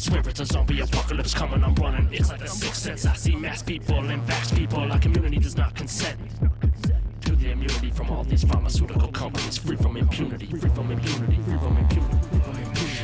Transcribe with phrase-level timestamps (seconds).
[0.00, 2.08] swear it's a zombie apocalypse coming, I'm running.
[2.10, 3.06] It's like a sixth sense.
[3.06, 4.78] I see mass people and vast people.
[4.78, 6.18] Our community does not consent
[7.22, 9.58] to the immunity from all these pharmaceutical companies.
[9.58, 12.28] Free from impunity, free from impunity, free from impunity.
[12.28, 13.00] Free from impunity.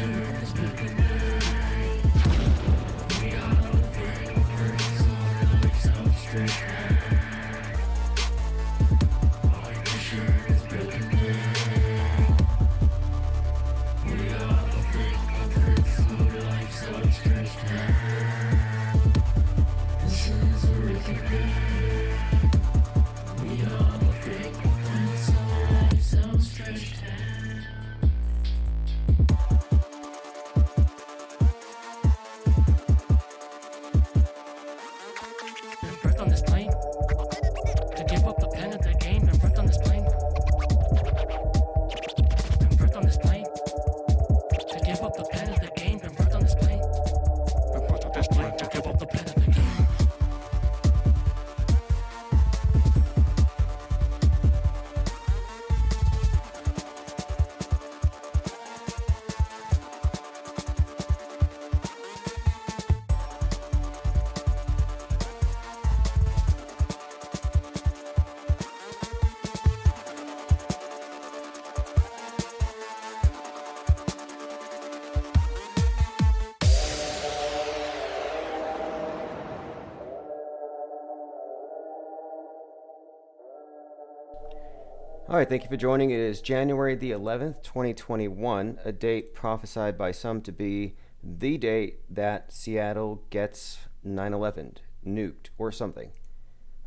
[85.36, 86.12] All right, thank you for joining.
[86.12, 91.98] It is January the 11th, 2021, a date prophesied by some to be the date
[92.08, 96.10] that Seattle gets 9 11 nuked or something.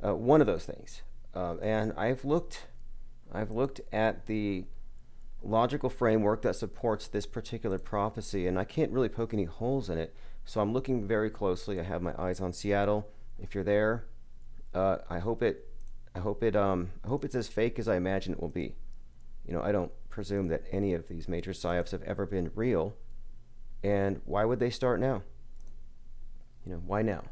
[0.03, 1.03] Uh, one of those things.
[1.36, 2.66] Uh, and I've looked,
[3.31, 4.66] I've looked at the
[5.44, 10.00] logical framework that supports this particular prophecy, and I can't really poke any holes in
[10.00, 10.16] it.
[10.45, 11.80] So I'm looking very closely.
[11.80, 13.08] I have my eyes on Seattle.
[13.38, 14.05] If you're there,
[14.73, 15.69] uh, I hope it
[16.20, 18.76] I hope it um I hope it's as fake as I imagine it will be.
[19.48, 22.94] You know, I don't presume that any of these major psyops have ever been real.
[23.83, 25.23] And why would they start now?
[26.66, 27.23] You know, why now?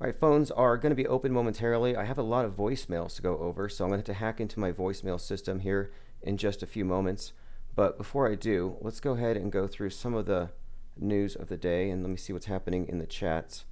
[0.00, 1.94] All right, phones are going to be open momentarily.
[1.94, 4.24] I have a lot of voicemails to go over, so I'm going to have to
[4.24, 7.32] hack into my voicemail system here in just a few moments.
[7.76, 10.50] But before I do, let's go ahead and go through some of the
[10.96, 13.66] news of the day and let me see what's happening in the chats.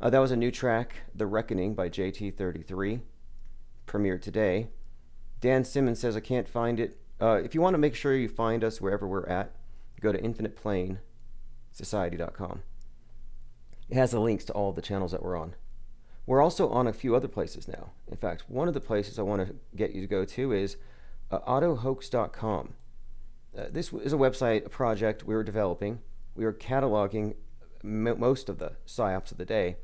[0.00, 3.00] Uh, that was a new track, The Reckoning by JT33,
[3.86, 4.68] premiered today.
[5.40, 6.98] Dan Simmons says, I can't find it.
[7.20, 9.52] Uh, if you want to make sure you find us wherever we're at,
[10.00, 12.62] go to infiniteplanesociety.com.
[13.88, 15.54] It has the links to all the channels that we're on.
[16.26, 17.90] We're also on a few other places now.
[18.08, 20.76] In fact, one of the places I want to get you to go to is
[21.30, 22.72] uh, autohoax.com.
[23.56, 26.00] Uh, this is a website, a project we were developing.
[26.34, 27.36] We were cataloging
[27.84, 29.76] m- most of the psyops of the day.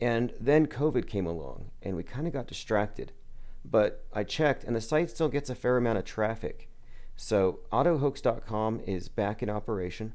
[0.00, 3.12] And then COVID came along, and we kind of got distracted.
[3.64, 6.68] But I checked, and the site still gets a fair amount of traffic.
[7.16, 10.14] So autohoax.com is back in operation,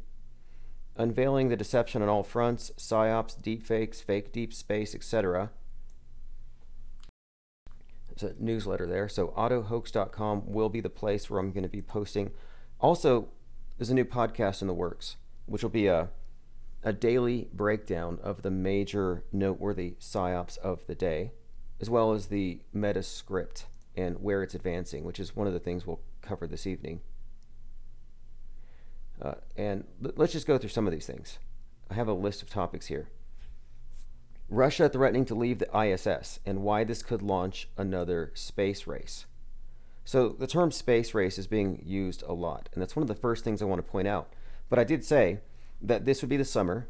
[0.98, 5.52] unveiling the deception on all fronts: psyops, deepfakes, fake deep space, etc.
[8.10, 9.08] There's a newsletter there.
[9.08, 12.32] So autohoax.com will be the place where I'm going to be posting.
[12.82, 13.30] Also,
[13.78, 16.10] there's a new podcast in the works, which will be a
[16.84, 21.32] a daily breakdown of the major noteworthy psyops of the day,
[21.82, 25.60] as well as the meta script and where it's advancing, which is one of the
[25.60, 27.02] things we'll cover this evening.
[29.22, 31.40] Uh, and let's just go through some of these things.
[31.90, 33.10] I have a list of topics here.
[34.48, 39.26] Russia threatening to leave the ISS and why this could launch another space race.
[40.06, 43.14] So, the term space race is being used a lot, and that's one of the
[43.14, 44.34] first things I want to point out.
[44.68, 45.42] But I did say
[45.82, 46.88] that this would be the summer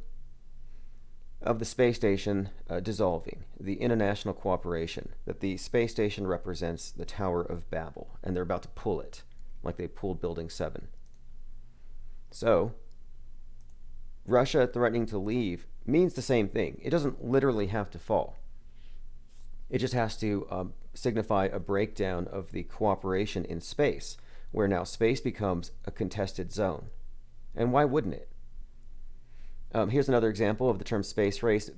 [1.42, 7.06] of the space station uh, dissolving, the international cooperation, that the space station represents the
[7.06, 9.24] Tower of Babel, and they're about to pull it,
[9.64, 10.88] like they pulled Building 7.
[12.32, 12.74] So,
[14.26, 16.80] Russia threatening to leave means the same thing.
[16.84, 18.38] It doesn't literally have to fall,
[19.70, 24.18] it just has to um, signify a breakdown of the cooperation in space,
[24.52, 26.88] where now space becomes a contested zone.
[27.56, 28.30] And why wouldn't it?
[29.74, 31.70] Um, here's another example of the term space race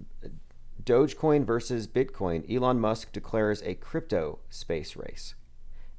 [0.83, 2.49] Dogecoin versus Bitcoin.
[2.53, 5.35] Elon Musk declares a crypto space race.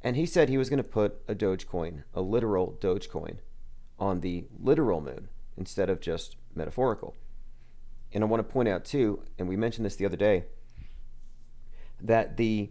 [0.03, 3.37] And he said he was going to put a Dogecoin, a literal Dogecoin,
[3.99, 7.15] on the literal moon instead of just metaphorical.
[8.13, 10.45] And I want to point out, too, and we mentioned this the other day,
[12.01, 12.71] that the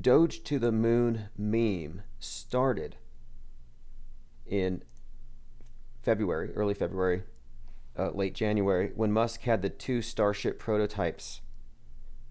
[0.00, 2.96] Doge to the moon meme started
[4.44, 4.82] in
[6.02, 7.22] February, early February,
[7.98, 11.40] uh, late January, when Musk had the two Starship prototypes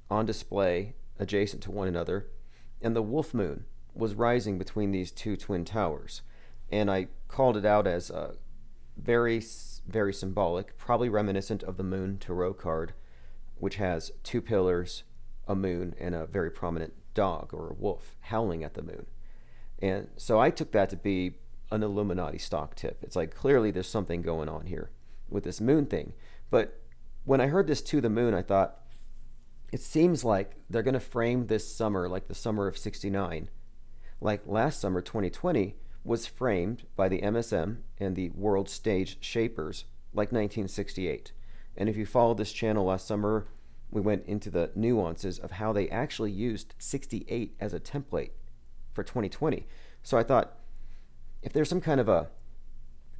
[0.09, 2.27] on display adjacent to one another,
[2.81, 6.21] and the Wolf Moon was rising between these two twin towers.
[6.71, 8.35] And I called it out as uh,
[8.97, 9.41] very,
[9.87, 12.93] very symbolic, probably reminiscent of the Moon Tarot card,
[13.57, 15.03] which has two pillars,
[15.47, 19.05] a moon, and a very prominent dog or a wolf howling at the moon.
[19.79, 21.35] And so I took that to be
[21.71, 22.99] an Illuminati stock tip.
[23.01, 24.91] It's like clearly there's something going on here
[25.35, 26.13] with this moon thing.
[26.49, 26.81] But
[27.25, 28.81] when I heard this to the moon, I thought,
[29.71, 33.49] it seems like they're going to frame this summer like the summer of 69.
[34.21, 40.31] Like last summer, 2020, was framed by the MSM and the World Stage Shapers like
[40.31, 41.33] 1968.
[41.75, 43.47] And if you followed this channel last summer,
[43.91, 48.31] we went into the nuances of how they actually used 68 as a template
[48.93, 49.67] for 2020.
[50.03, 50.57] So I thought,
[51.41, 52.29] if there's some kind of a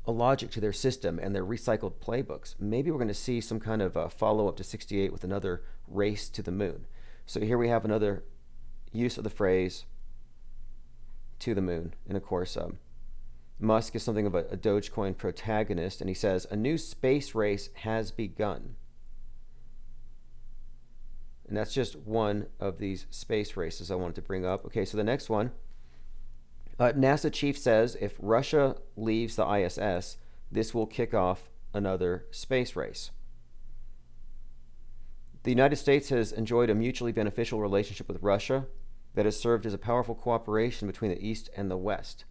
[0.07, 3.59] a logic to their system and their recycled playbooks, maybe we're going to see some
[3.59, 6.85] kind of a follow up to 68 with another race to the moon.
[7.25, 8.23] So here we have another
[8.91, 9.85] use of the phrase
[11.39, 11.93] to the moon.
[12.07, 12.77] And of course, um,
[13.59, 17.69] Musk is something of a, a Dogecoin protagonist, and he says, A new space race
[17.73, 18.75] has begun.
[21.47, 24.65] And that's just one of these space races I wanted to bring up.
[24.65, 25.51] Okay, so the next one
[26.79, 30.17] uh, NASA chief says if Russia leaves the ISS,
[30.51, 33.11] this will kick off another space race.
[35.43, 38.65] The United States has enjoyed a mutually beneficial relationship with Russia
[39.13, 42.25] that has served as a powerful cooperation between the East and the West.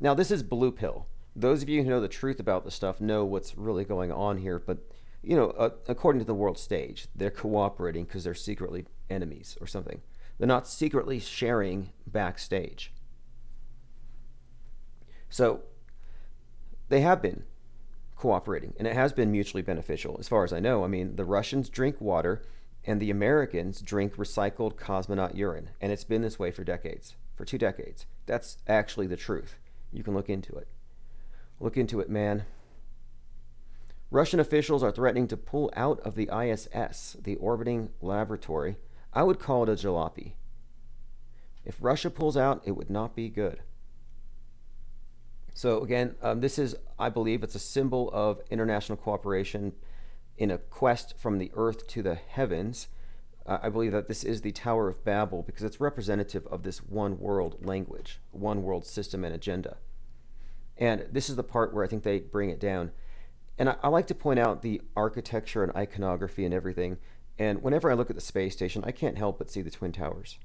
[0.00, 1.06] Now, this is blue pill.
[1.34, 4.38] Those of you who know the truth about the stuff know what's really going on
[4.38, 4.78] here, but
[5.22, 9.66] you know, uh, according to the world stage, they're cooperating because they're secretly enemies or
[9.66, 10.00] something.
[10.38, 12.92] They're not secretly sharing backstage.
[15.28, 15.62] So
[16.88, 17.44] they have been
[18.16, 20.84] cooperating, and it has been mutually beneficial, as far as I know.
[20.84, 22.42] I mean, the Russians drink water,
[22.84, 27.44] and the Americans drink recycled cosmonaut urine, and it's been this way for decades, for
[27.44, 28.06] two decades.
[28.26, 29.56] That's actually the truth.
[29.92, 30.68] You can look into it.
[31.60, 32.44] Look into it, man.
[34.10, 38.76] Russian officials are threatening to pull out of the ISS, the orbiting laboratory.
[39.12, 40.34] I would call it a jalopy.
[41.64, 43.60] If Russia pulls out, it would not be good.
[45.56, 49.72] So again, um, this is, I believe, it's a symbol of international cooperation
[50.36, 52.88] in a quest from the earth to the heavens.
[53.46, 56.82] Uh, I believe that this is the Tower of Babel because it's representative of this
[56.82, 59.78] one world language, one world system and agenda.
[60.76, 62.92] And this is the part where I think they bring it down.
[63.56, 66.98] And I, I like to point out the architecture and iconography and everything.
[67.38, 69.92] And whenever I look at the space station, I can't help but see the Twin
[69.92, 70.38] Towers.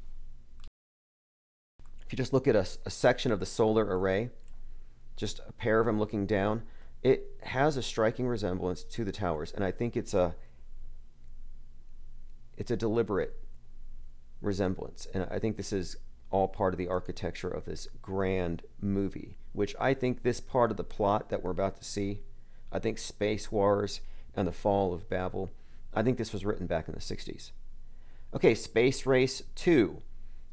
[2.06, 4.30] If you just look at a, a section of the solar array,
[5.22, 6.64] just a pair of them looking down,
[7.04, 10.36] it has a striking resemblance to the towers, and I think it's a
[12.58, 13.40] it's a deliberate
[14.42, 15.96] resemblance, and I think this is
[16.32, 20.78] all part of the architecture of this grand movie, which I think this part of
[20.78, 22.22] the plot that we're about to see,
[22.72, 24.02] I think Space Wars
[24.36, 25.52] and the Fall of Babel,
[25.94, 27.52] I think this was written back in the 60s.
[28.34, 30.02] Okay, Space Race 2.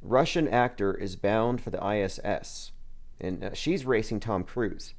[0.02, 2.72] Russian actor is bound for the ISS
[3.20, 4.94] and uh, she's racing Tom Cruise.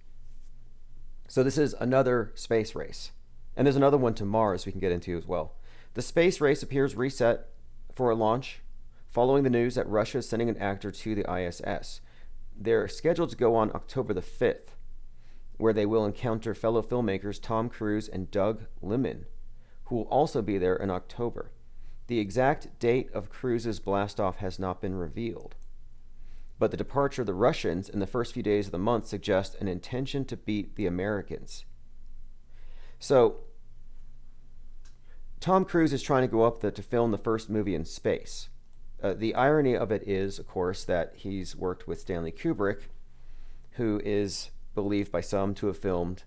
[1.27, 3.11] So this is another space race.
[3.55, 5.55] And there's another one to Mars we can get into as well.
[5.93, 7.47] The space race appears reset
[7.93, 8.61] for a launch
[9.09, 12.01] following the news that Russia is sending an actor to the ISS.
[12.57, 14.69] They're scheduled to go on October the 5th,
[15.57, 19.25] where they will encounter fellow filmmakers Tom Cruise and Doug Liman,
[19.85, 21.51] who will also be there in October.
[22.07, 25.55] The exact date of Cruise's blastoff has not been revealed
[26.59, 29.55] but the departure of the Russians in the first few days of the month suggests
[29.55, 31.63] an intention to beat the Americans.
[32.99, 33.37] So,
[35.39, 38.49] Tom Cruise is trying to go up the, to film the first movie in space.
[39.01, 42.89] Uh, the irony of it is, of course, that he's worked with Stanley Kubrick,
[43.71, 46.23] who is believed by some to have filmed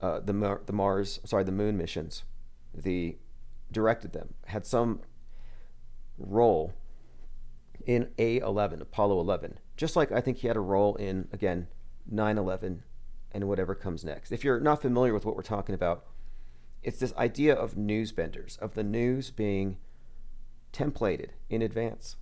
[0.00, 2.24] uh, the Mar- the Mars, sorry, the Moon missions,
[2.74, 3.18] the
[3.70, 5.00] directed them, had some
[6.16, 6.72] role
[7.84, 11.68] in A11, Apollo 11 just like I think he had a role in, again,
[12.10, 12.82] 9 11
[13.32, 14.32] and whatever comes next.
[14.32, 16.06] If you're not familiar with what we're talking about,
[16.82, 19.78] it's this idea of news benders, of the news being
[20.72, 22.16] templated in advance,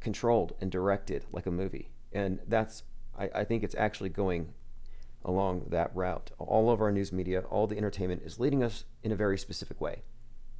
[0.00, 1.90] controlled and directed like a movie.
[2.12, 2.82] And that's,
[3.18, 4.52] I, I think it's actually going
[5.24, 6.30] along that route.
[6.38, 9.80] All of our news media, all the entertainment is leading us in a very specific
[9.80, 10.02] way.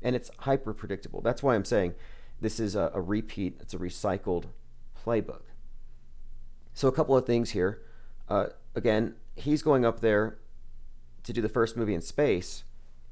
[0.02, 1.20] And it's hyper predictable.
[1.20, 1.94] That's why I'm saying
[2.40, 4.46] this is a, a repeat, it's a recycled
[5.04, 5.42] playbook.
[6.76, 7.80] So, a couple of things here.
[8.28, 10.36] Uh, again, he's going up there
[11.22, 12.64] to do the first movie in space,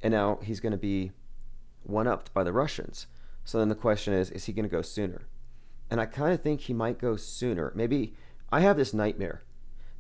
[0.03, 1.13] and now he's going to be
[1.83, 3.07] one upped by the Russians.
[3.43, 5.23] So then the question is, is he going to go sooner?
[5.91, 7.73] And I kind of think he might go sooner.
[7.75, 8.15] Maybe
[8.53, 9.45] I have this nightmare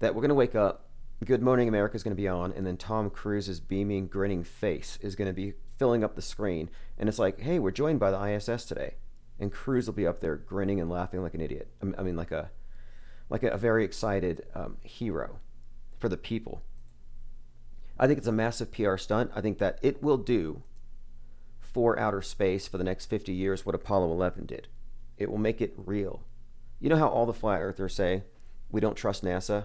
[0.00, 0.90] that we're going to wake up,
[1.24, 4.98] Good Morning America is going to be on, and then Tom Cruise's beaming, grinning face
[5.00, 6.68] is going to be filling up the screen.
[6.98, 8.96] And it's like, hey, we're joined by the ISS today.
[9.40, 11.70] And Cruise will be up there grinning and laughing like an idiot.
[11.96, 12.50] I mean, like a,
[13.34, 15.40] like a, very excited um, hero
[15.98, 16.62] for the people.
[17.98, 19.32] I think it's a massive PR stunt.
[19.34, 20.62] I think that it will do
[21.60, 24.68] for outer space for the next 50 years what Apollo 11 did.
[25.18, 26.22] It will make it real.
[26.78, 28.22] You know how all the flat earthers say,
[28.70, 29.64] we don't trust NASA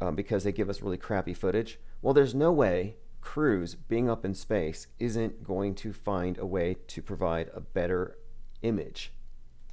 [0.00, 1.78] um, because they give us really crappy footage?
[2.00, 6.76] Well, there's no way Cruise being up in space, isn't going to find a way
[6.88, 8.16] to provide a better
[8.62, 9.12] image,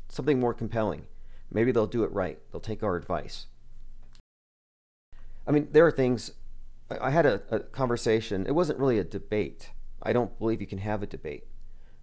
[0.09, 1.07] something more compelling.
[1.51, 2.39] Maybe they'll do it right.
[2.51, 3.47] They'll take our advice.
[5.47, 6.31] I mean, there are things.
[6.89, 8.45] I had a, a conversation.
[8.45, 9.71] It wasn't really a debate.
[10.01, 11.45] I don't believe you can have a debate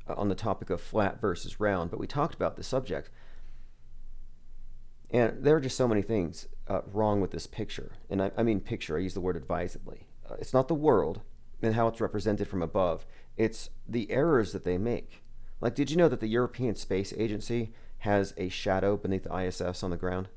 [0.09, 3.11] uh, on the topic of flat versus round, but we talked about the subject.
[5.11, 7.93] And there are just so many things uh, wrong with this picture.
[8.11, 10.07] And I, I, mean picture, I use the word advisedly.
[10.29, 11.21] Uh, it's not the world
[11.63, 15.23] and how it's represented from above, it's the errors that they make.
[15.61, 19.83] Like, did you know that the European Space Agency has a shadow beneath the ISS
[19.83, 20.29] on the ground?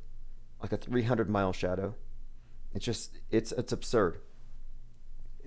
[0.61, 1.95] Like a 300 mile shadow?
[2.73, 4.19] It's just, it's, it's absurd.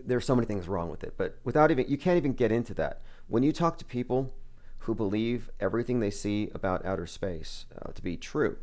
[0.04, 2.74] There's so many things wrong with it, but without even, you can't even get into
[2.74, 3.02] that.
[3.28, 4.34] When you talk to people
[4.78, 8.56] who believe everything they see about outer space uh, to be true,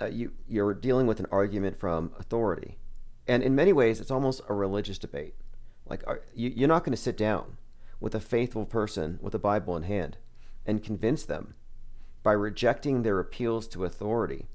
[0.00, 2.78] uh, you, you're dealing with an argument from authority.
[3.26, 5.34] And in many ways, it's almost a religious debate.
[5.86, 7.56] Like, are, you, you're not going to sit down
[8.00, 10.18] with a faithful person with a Bible in hand
[10.64, 11.54] and convince them
[12.22, 14.46] by rejecting their appeals to authority.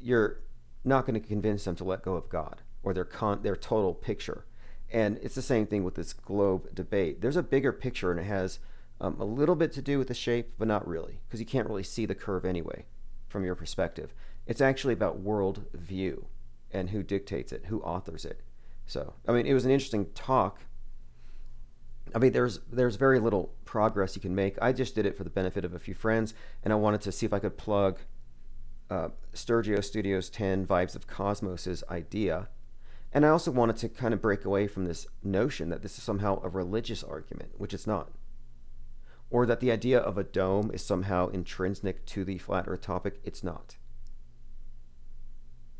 [0.00, 0.40] You're
[0.84, 3.94] not going to convince them to let go of God or their con- their total
[3.94, 4.44] picture.
[4.90, 7.20] And it's the same thing with this globe debate.
[7.20, 8.58] There's a bigger picture, and it has
[9.00, 11.68] um, a little bit to do with the shape, but not really, because you can't
[11.68, 12.86] really see the curve anyway
[13.28, 14.14] from your perspective.
[14.46, 16.26] It's actually about world view
[16.70, 18.40] and who dictates it, who authors it.
[18.86, 20.60] So, I mean, it was an interesting talk.
[22.14, 24.60] I mean, there's there's very little progress you can make.
[24.60, 27.12] I just did it for the benefit of a few friends, and I wanted to
[27.12, 27.98] see if I could plug
[28.90, 32.48] uh, Sturgio Studios 10 Vibes of Cosmos's idea.
[33.12, 36.04] And I also wanted to kind of break away from this notion that this is
[36.04, 38.10] somehow a religious argument, which it's not.
[39.30, 43.20] Or that the idea of a dome is somehow intrinsic to the flat earth topic.
[43.24, 43.76] It's not.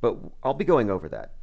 [0.00, 1.34] But I'll be going over that.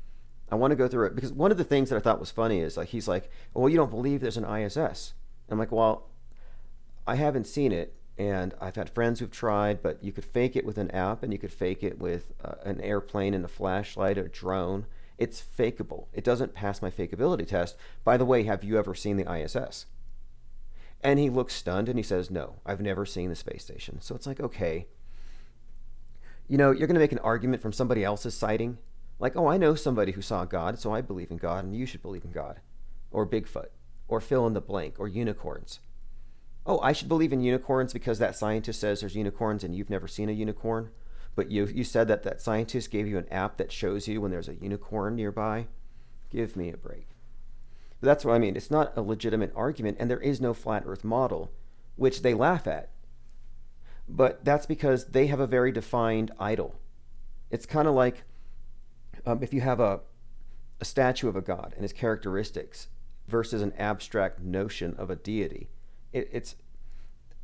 [0.52, 2.32] I want to go through it because one of the things that I thought was
[2.32, 5.14] funny is like he's like, "Well, you don't believe there's an ISS."
[5.50, 6.10] I'm like, "Well,
[7.08, 10.66] I haven't seen it, and I've had friends who've tried, but you could fake it
[10.66, 14.18] with an app, and you could fake it with uh, an airplane and a flashlight,
[14.18, 14.86] a drone.
[15.18, 16.08] It's fakeable.
[16.14, 17.75] It doesn't pass my fakeability test.
[18.04, 19.88] By the way, have you ever seen the ISS?"
[21.02, 24.16] And he looks stunned and he says, "No, I've never seen the space station." So
[24.16, 24.88] it's like, okay,
[26.48, 28.78] you know, you're going to make an argument from somebody else's sighting
[29.20, 31.86] like, oh, I know somebody who saw God, so I believe in God, and you
[31.86, 32.60] should believe in God.
[33.12, 33.70] Or Bigfoot,
[34.08, 35.80] or fill in the blank, or unicorns.
[36.66, 40.08] Oh, I should believe in unicorns because that scientist says there's unicorns and you've never
[40.08, 40.90] seen a unicorn.
[41.36, 44.32] But you, you said that that scientist gave you an app that shows you when
[44.32, 45.68] there's a unicorn nearby.
[46.32, 47.08] Give me a break.
[48.00, 48.56] But that's what I mean.
[48.56, 51.52] It's not a legitimate argument, and there is no flat earth model,
[51.98, 52.90] which they laugh at.
[54.08, 56.76] But that's because they have a very defined idol.
[57.52, 58.24] It's kind of like
[59.25, 60.01] um, if you have a,
[60.79, 62.88] a statue of a god and its characteristics
[63.27, 65.70] versus an abstract notion of a deity,
[66.13, 66.55] it, it's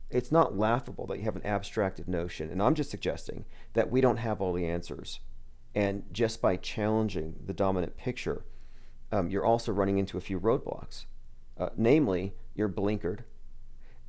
[0.09, 2.51] it's not laughable that you have an abstracted notion.
[2.51, 5.21] And I'm just suggesting that we don't have all the answers.
[5.73, 8.43] And just by challenging the dominant picture,
[9.11, 11.05] um, you're also running into a few roadblocks.
[11.57, 13.19] Uh, namely, you're blinkered.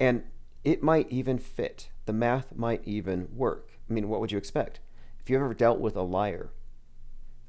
[0.00, 0.24] And
[0.64, 1.90] it might even fit.
[2.06, 3.70] The math might even work.
[3.88, 4.80] I mean, what would you expect?
[5.20, 6.50] If you ever dealt with a liar,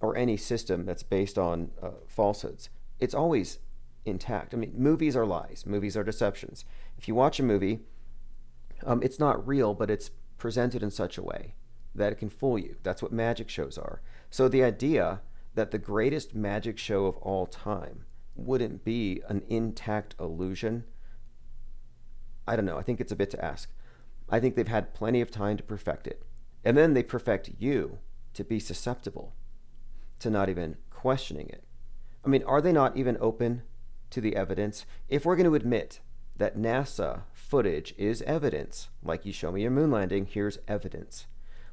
[0.03, 2.69] or any system that's based on uh, falsehoods,
[3.00, 3.60] it's always
[4.03, 4.53] intact.
[4.53, 6.65] I mean, movies are lies, movies are deceptions.
[6.98, 7.79] If you watch a movie,
[8.86, 11.55] um, it's not real, but it's presented in such a way
[11.95, 12.75] that it can fool you.
[12.83, 14.01] That's what magic shows are.
[14.29, 15.22] So the idea
[15.55, 18.03] that the greatest magic show of all time
[18.36, 20.83] wouldn't be an intact illusion,
[22.45, 22.77] I don't know.
[22.77, 23.69] I think it's a bit to ask.
[24.29, 26.24] I think they've had plenty of time to perfect it.
[26.65, 28.00] And then they perfect you
[28.33, 29.33] to be susceptible
[30.20, 31.63] to not even questioning it.
[32.25, 33.63] I mean, are they not even open
[34.12, 34.86] to the evidence?
[35.10, 36.00] If we're going to admit
[36.38, 41.27] that NASA footage is evidence, like you show me your moon landing, here's evidence.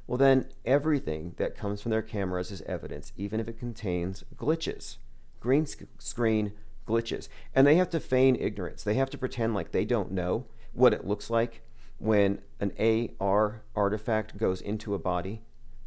[0.07, 4.97] Well, then everything that comes from their cameras is evidence, even if it contains glitches,
[5.39, 6.51] green sc- screen
[6.87, 7.29] glitches.
[7.55, 8.83] And they have to feign ignorance.
[8.83, 11.61] They have to pretend like they don't know what it looks like
[11.97, 12.73] when an
[13.19, 15.41] AR artifact goes into a body.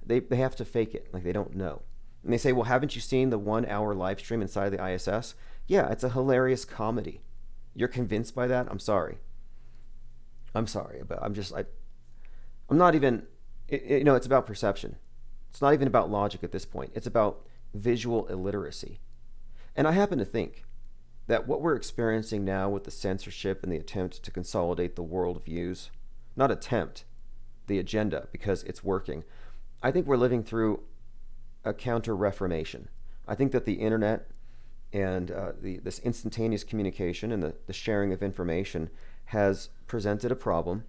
[0.05, 1.83] They, they have to fake it like they don't know.
[2.25, 4.93] And they say, Well, haven't you seen the one hour live stream inside of the
[4.93, 5.35] ISS?
[5.67, 7.21] Yeah, it's a hilarious comedy.
[7.75, 8.67] You're convinced by that?
[8.71, 9.19] I'm sorry.
[10.55, 11.65] I'm sorry, but I'm just, I,
[12.71, 13.27] I'm not even,
[13.69, 14.97] it, it, you know, it's about perception.
[15.51, 16.93] It's not even about logic at this point.
[16.95, 19.01] It's about visual illiteracy.
[19.75, 20.65] And I happen to think
[21.27, 25.45] that what we're experiencing now with the censorship and the attempt to consolidate the world
[25.45, 25.91] views,
[26.37, 27.05] not attempt,
[27.67, 29.25] the agenda, because it's working,
[29.83, 30.83] I think we're living through
[31.65, 32.89] a counter reformation.
[33.27, 34.29] I think that the internet
[34.93, 38.91] and uh, the, this instantaneous communication and the, the sharing of information
[39.27, 40.85] has presented a problem.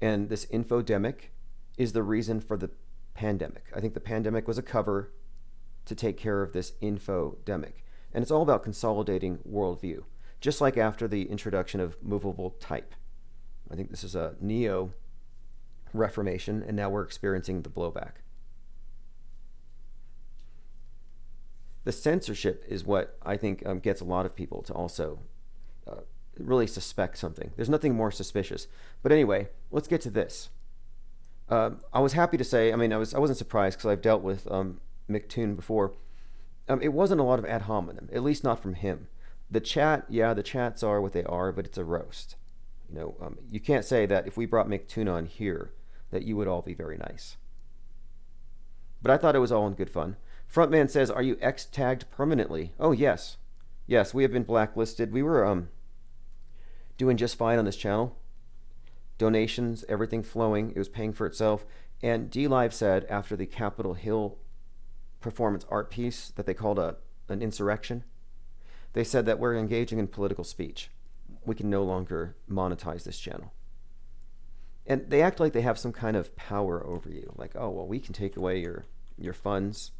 [0.00, 1.30] And this infodemic
[1.76, 2.70] is the reason for the
[3.14, 3.64] pandemic.
[3.74, 5.12] I think the pandemic was a cover
[5.86, 7.82] to take care of this infodemic.
[8.14, 10.04] And it's all about consolidating worldview,
[10.40, 12.94] just like after the introduction of movable type.
[13.70, 14.92] I think this is a neo
[15.94, 18.21] reformation, and now we're experiencing the blowback.
[21.84, 25.18] The censorship is what I think um, gets a lot of people to also
[25.86, 26.02] uh,
[26.38, 27.50] really suspect something.
[27.56, 28.68] There's nothing more suspicious.
[29.02, 30.50] But anyway, let's get to this.
[31.48, 34.02] Um, I was happy to say, I mean, I was I wasn't surprised because I've
[34.02, 35.92] dealt with um, McToon before.
[36.68, 39.08] Um, it wasn't a lot of ad hominem, at least not from him.
[39.50, 42.36] The chat, yeah, the chats are what they are, but it's a roast.
[42.88, 45.72] You know, um, you can't say that if we brought McToon on here,
[46.10, 47.36] that you would all be very nice.
[49.02, 50.16] But I thought it was all in good fun.
[50.52, 53.38] Frontman says, "Are you X tagged permanently?" Oh yes,
[53.86, 55.12] yes, we have been blacklisted.
[55.12, 55.68] We were um
[56.98, 58.16] doing just fine on this channel.
[59.18, 60.70] Donations, everything flowing.
[60.70, 61.64] It was paying for itself.
[62.02, 64.38] And DLive said after the Capitol Hill
[65.20, 66.96] performance art piece that they called a,
[67.28, 68.04] an insurrection.
[68.92, 70.90] They said that we're engaging in political speech.
[71.46, 73.52] We can no longer monetize this channel.
[74.86, 77.86] And they act like they have some kind of power over you, like, oh, well,
[77.86, 78.84] we can take away your,
[79.16, 79.92] your funds.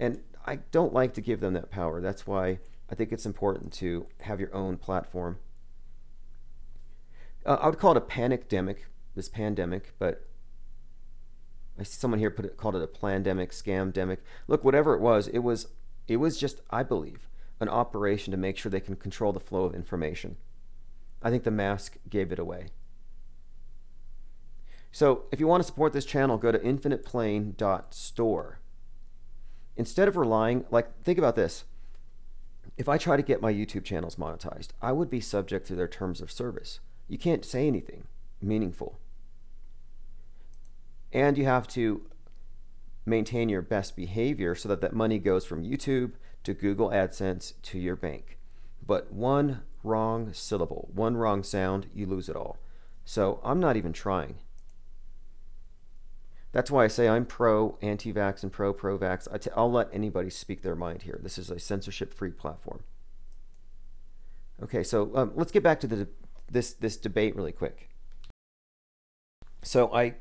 [0.00, 2.00] And I don't like to give them that power.
[2.00, 2.58] That's why
[2.90, 5.38] I think it's important to have your own platform.
[7.44, 8.78] Uh, I would call it a panicdemic,
[9.14, 10.26] this pandemic, but
[11.78, 14.18] I see someone here put it, called it a pandemic, scamdemic.
[14.48, 15.68] Look, whatever it was, it was
[16.08, 17.28] it was just, I believe,
[17.60, 20.36] an operation to make sure they can control the flow of information.
[21.22, 22.68] I think the mask gave it away.
[24.90, 28.59] So if you want to support this channel, go to infiniteplane.store.
[29.80, 31.64] Instead of relying, like, think about this.
[32.76, 35.88] If I try to get my YouTube channels monetized, I would be subject to their
[35.88, 36.80] terms of service.
[37.08, 38.04] You can't say anything
[38.42, 39.00] meaningful
[41.12, 42.02] and you have to
[43.06, 46.12] maintain your best behavior so that that money goes from YouTube
[46.44, 48.38] to Google AdSense to your bank.
[48.86, 52.58] But one wrong syllable, one wrong sound, you lose it all.
[53.04, 54.36] So I'm not even trying.
[56.52, 59.28] That's why I say I'm pro anti vax and pro pro vax.
[59.54, 61.20] I'll let anybody speak their mind here.
[61.22, 62.82] This is a censorship free platform.
[64.62, 66.08] Okay, so um, let's get back to the,
[66.50, 67.88] this, this debate really quick.
[69.62, 70.14] So I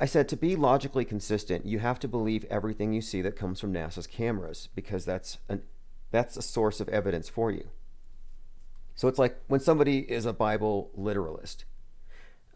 [0.00, 3.60] I said to be logically consistent, you have to believe everything you see that comes
[3.60, 5.62] from NASA's cameras because that's an
[6.10, 7.68] that's a source of evidence for you.
[8.94, 11.66] So it's like when somebody is a Bible literalist.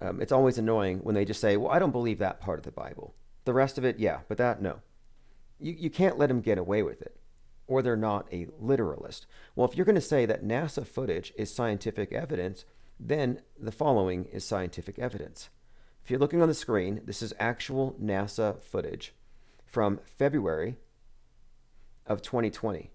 [0.00, 2.64] Um, it's always annoying when they just say, "Well, I don't believe that part of
[2.64, 3.14] the Bible.
[3.44, 4.80] The rest of it, yeah, but that no."
[5.58, 7.16] You you can't let them get away with it,
[7.66, 9.26] or they're not a literalist.
[9.54, 12.64] Well, if you're going to say that NASA footage is scientific evidence,
[12.98, 15.50] then the following is scientific evidence.
[16.02, 19.14] If you're looking on the screen, this is actual NASA footage
[19.64, 20.76] from February
[22.06, 22.90] of 2020.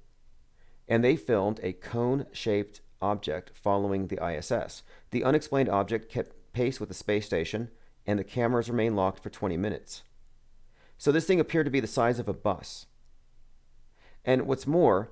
[0.88, 4.84] And they filmed a cone shaped object following the ISS.
[5.12, 7.70] The unexplained object kept pace with the space station,
[8.06, 10.04] and the cameras remained locked for 20 minutes.
[10.98, 12.86] So this thing appeared to be the size of a bus.
[14.26, 15.12] And what's more,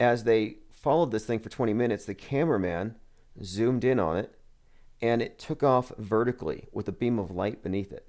[0.00, 2.96] as they followed this thing for 20 minutes, the cameraman
[3.42, 4.36] zoomed in on it
[5.02, 8.06] and it took off vertically with a beam of light beneath it.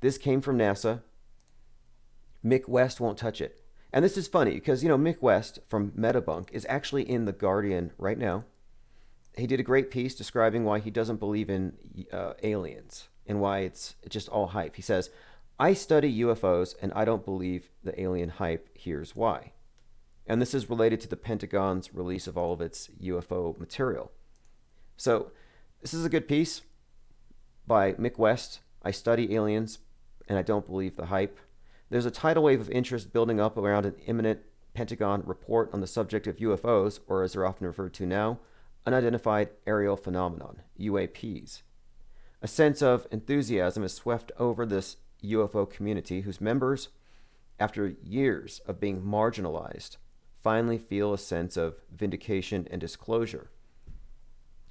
[0.00, 1.02] This came from NASA.
[2.44, 3.62] Mick West won't touch it.
[3.92, 7.32] And this is funny because, you know, Mick West from Metabunk is actually in The
[7.32, 8.44] Guardian right now.
[9.36, 11.74] He did a great piece describing why he doesn't believe in
[12.12, 14.76] uh, aliens and why it's just all hype.
[14.76, 15.10] He says,
[15.58, 18.68] I study UFOs and I don't believe the alien hype.
[18.74, 19.52] Here's why.
[20.26, 24.10] And this is related to the Pentagon's release of all of its UFO material.
[24.96, 25.32] So,
[25.82, 26.62] this is a good piece
[27.66, 28.60] by Mick West.
[28.82, 29.80] I study aliens
[30.28, 31.38] and I don't believe the hype.
[31.90, 34.40] There's a tidal wave of interest building up around an imminent
[34.72, 38.40] Pentagon report on the subject of UFOs, or as they're often referred to now,
[38.86, 41.62] unidentified aerial phenomenon, UAPs.
[42.42, 46.88] A sense of enthusiasm has swept over this UFO community, whose members,
[47.58, 49.96] after years of being marginalized,
[50.42, 53.50] finally feel a sense of vindication and disclosure.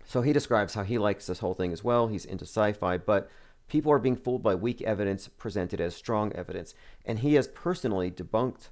[0.06, 2.08] So he describes how he likes this whole thing as well.
[2.08, 3.30] He's into sci fi, but
[3.68, 6.76] people are being fooled by weak evidence presented as strong evidence.
[7.06, 8.70] And he has personally debunked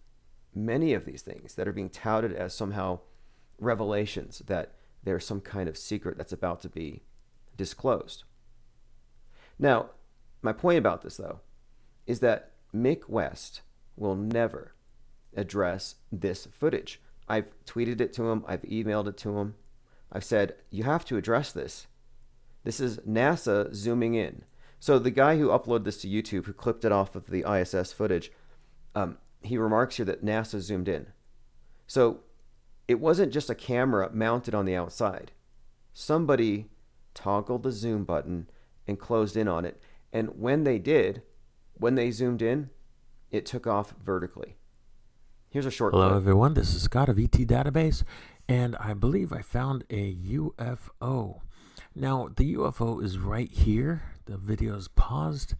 [0.53, 2.99] many of these things that are being touted as somehow
[3.57, 7.03] revelations that there's some kind of secret that's about to be
[7.57, 8.23] disclosed.
[9.57, 9.91] Now,
[10.41, 11.39] my point about this, though,
[12.07, 13.61] is that Mick West
[13.95, 14.73] will never
[15.35, 16.99] address this footage.
[17.27, 19.55] I've tweeted it to him, I've emailed it to him.
[20.11, 21.87] I've said, you have to address this.
[22.63, 24.43] This is NASA zooming in.
[24.79, 27.93] So the guy who uploaded this to YouTube, who clipped it off of the ISS
[27.93, 28.31] footage,
[28.95, 31.07] um, he remarks here that NASA zoomed in.
[31.87, 32.21] So
[32.91, 35.31] it wasn't just a camera mounted on the outside.
[35.93, 36.69] Somebody
[37.13, 38.49] toggled the zoom button
[38.85, 39.81] and closed in on it.
[40.11, 41.21] And when they did,
[41.73, 42.69] when they zoomed in,
[43.31, 44.57] it took off vertically.
[45.49, 46.17] Here's a short Hello, clip.
[46.17, 46.53] everyone.
[46.53, 48.03] This is Scott of ET Database,
[48.49, 51.39] and I believe I found a UFO.
[51.95, 54.03] Now, the UFO is right here.
[54.25, 55.55] The video is paused,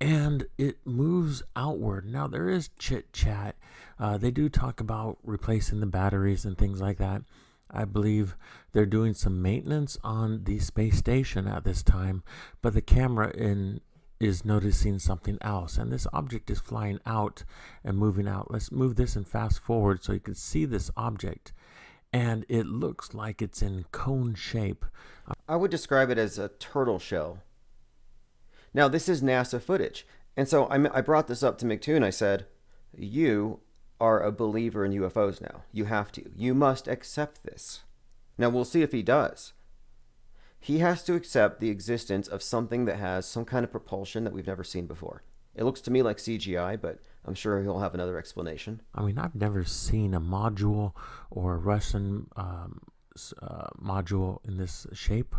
[0.00, 2.06] and it moves outward.
[2.06, 3.56] Now, there is chit chat.
[3.98, 7.22] Uh, they do talk about replacing the batteries and things like that.
[7.70, 8.36] I believe
[8.72, 12.22] they're doing some maintenance on the space station at this time,
[12.62, 13.80] but the camera in
[14.20, 17.44] is noticing something else and this object is flying out
[17.84, 18.50] and moving out.
[18.50, 21.52] Let's move this and fast forward so you can see this object
[22.12, 24.84] and it looks like it's in cone shape.
[25.48, 27.38] I would describe it as a turtle shell.
[28.74, 30.06] Now, this is NASA footage.
[30.36, 32.46] And so I, I brought this up to Mick too, and I said,
[32.96, 33.60] You
[34.00, 35.62] are a believer in UFOs now.
[35.72, 36.24] You have to.
[36.36, 37.80] You must accept this.
[38.36, 39.52] Now, we'll see if he does.
[40.60, 44.32] He has to accept the existence of something that has some kind of propulsion that
[44.32, 45.22] we've never seen before.
[45.54, 48.80] It looks to me like CGI, but I'm sure he'll have another explanation.
[48.94, 50.92] I mean, I've never seen a module
[51.30, 52.80] or a Russian um,
[53.42, 55.34] uh, module in this shape.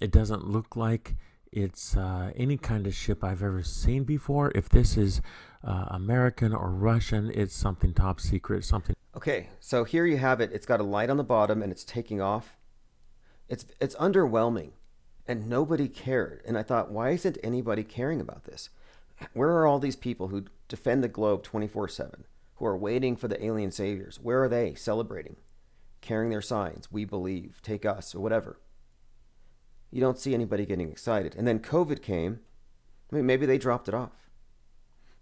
[0.00, 1.16] It doesn't look like
[1.52, 4.52] it's uh, any kind of ship I've ever seen before.
[4.54, 5.20] If this is
[5.64, 8.94] uh, American or Russian, it's something top secret, something.
[9.16, 10.50] Okay, so here you have it.
[10.52, 12.56] It's got a light on the bottom and it's taking off.
[13.48, 14.72] It's it's underwhelming,
[15.26, 16.42] and nobody cared.
[16.46, 18.70] And I thought, why isn't anybody caring about this?
[19.32, 22.24] Where are all these people who defend the globe 24 7,
[22.56, 24.18] who are waiting for the alien saviors?
[24.20, 25.36] Where are they celebrating,
[26.00, 26.92] carrying their signs?
[26.92, 28.58] We believe, take us, or whatever.
[29.96, 31.34] You don't see anybody getting excited.
[31.36, 32.40] And then COVID came.
[33.10, 34.28] I mean, maybe they dropped it off.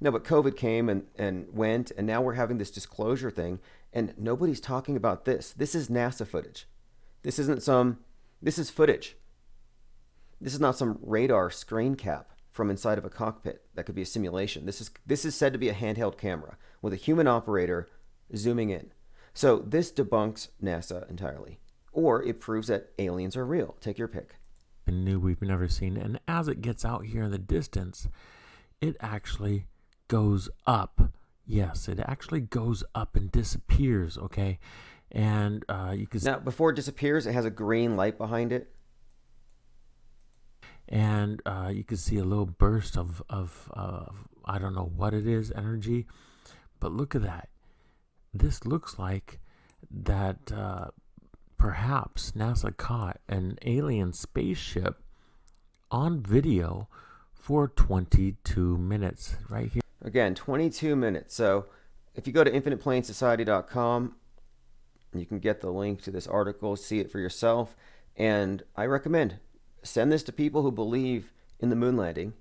[0.01, 3.61] No, but COVID came and, and went, and now we're having this disclosure thing,
[3.93, 5.53] and nobody's talking about this.
[5.53, 6.67] This is NASA footage.
[7.23, 7.99] This isn't some
[8.43, 9.17] this is footage.
[10.41, 14.03] This is not some radar screen cap from inside of a cockpit that could be
[14.03, 14.67] a simulation.
[14.67, 17.89] This is this is said to be a handheld camera with a human operator
[18.35, 18.91] zooming in.
[19.35, 21.61] So this debunks NASA entirely,
[21.93, 23.77] or it proves that aliens are real.
[23.81, 24.35] Take your pick.
[24.93, 28.09] New we've never seen, and as it gets out here in the distance,
[28.81, 29.67] it actually
[30.09, 31.01] goes up.
[31.47, 34.17] Yes, it actually goes up and disappears.
[34.19, 34.59] Okay,
[35.13, 38.75] and uh, you can now before it disappears, it has a green light behind it,
[40.89, 44.07] and uh, you can see a little burst of of uh,
[44.45, 46.07] I don't know what it is, energy,
[46.81, 47.49] but look at that.
[48.33, 49.41] This looks like
[49.91, 50.89] that uh,
[51.65, 55.03] perhaps NASA caught an alien spaceship
[55.91, 56.87] on video
[57.33, 59.81] for 22 minutes right here.
[60.03, 61.35] Again, 22 minutes.
[61.35, 61.65] So
[62.15, 64.15] if you go to infiniteplanesociety.com,
[65.15, 67.75] you can get the link to this article, see it for yourself.
[68.15, 69.39] And I recommend
[69.83, 72.35] send this to people who believe in the moon landing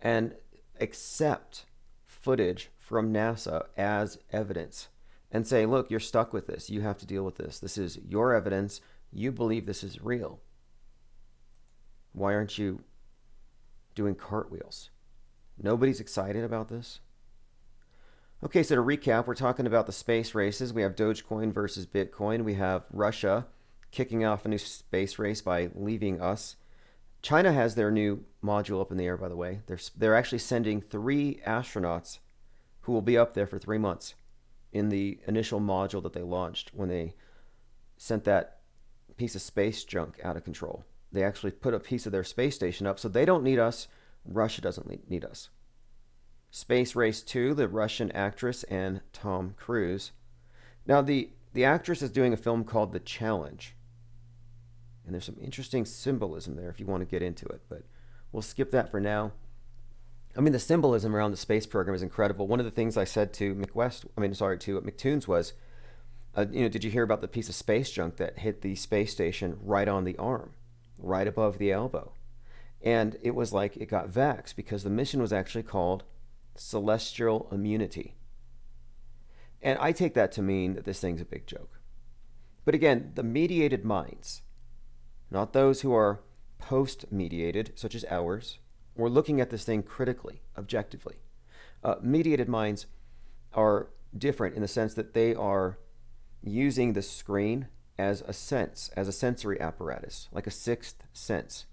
[0.00, 0.36] and
[0.80, 1.64] accept
[2.06, 4.86] footage from NASA as evidence
[5.32, 6.70] and say, look, you're stuck with this.
[6.70, 7.58] You have to deal with this.
[7.58, 8.80] This is your evidence.
[9.12, 10.40] You believe this is real.
[12.12, 12.80] Why aren't you
[13.94, 14.90] doing cartwheels?
[15.62, 17.00] Nobody's excited about this.
[18.42, 20.72] Okay, so to recap, we're talking about the space races.
[20.72, 22.42] We have Dogecoin versus Bitcoin.
[22.42, 23.46] We have Russia
[23.90, 26.56] kicking off a new space race by leaving us.
[27.22, 29.60] China has their new module up in the air, by the way.
[29.66, 32.18] They're, they're actually sending three astronauts
[32.82, 34.14] who will be up there for three months
[34.72, 37.14] in the initial module that they launched when they
[37.96, 38.58] sent that
[39.16, 40.84] piece of space junk out of control.
[41.12, 43.88] They actually put a piece of their space station up, so they don't need us.
[44.24, 45.50] Russia doesn't need us.
[46.50, 50.12] Space Race 2, the Russian actress and Tom Cruise
[50.86, 53.74] Now, the, the actress is doing a film called The Challenge.
[55.04, 57.82] And there's some interesting symbolism there if you want to get into it, but
[58.32, 59.32] we'll skip that for now.
[60.36, 62.46] I mean, the symbolism around the space program is incredible.
[62.46, 65.54] One of the things I said to McWest, I mean, sorry, to McTunes was,
[66.36, 68.76] uh, you know, did you hear about the piece of space junk that hit the
[68.76, 70.52] space station right on the arm,
[70.98, 72.12] right above the elbow?
[72.80, 76.04] And it was like it got vexed because the mission was actually called
[76.54, 78.14] Celestial Immunity.
[79.60, 81.80] And I take that to mean that this thing's a big joke.
[82.64, 84.42] But again, the mediated minds,
[85.30, 86.20] not those who are
[86.58, 88.58] post mediated, such as ours,
[89.00, 91.16] or looking at this thing critically, objectively.
[91.82, 92.86] Uh, mediated minds
[93.54, 95.78] are different in the sense that they are
[96.42, 101.66] using the screen as a sense, as a sensory apparatus, like a sixth sense.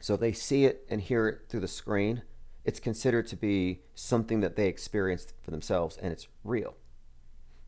[0.00, 2.22] So they see it and hear it through the screen.
[2.64, 6.76] It's considered to be something that they experienced for themselves and it's real.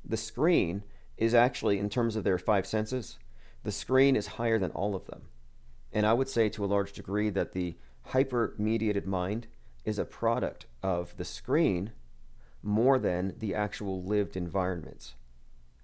[0.05, 0.85] The screen
[1.17, 3.19] is actually, in terms of their five senses,
[3.63, 5.23] the screen is higher than all of them.
[5.93, 9.47] And I would say to a large degree that the hyper mediated mind
[9.85, 11.93] is a product of the screen
[12.63, 15.15] more than the actual lived environments.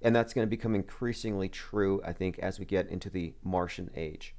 [0.00, 3.90] And that's going to become increasingly true, I think, as we get into the Martian
[3.96, 4.34] age.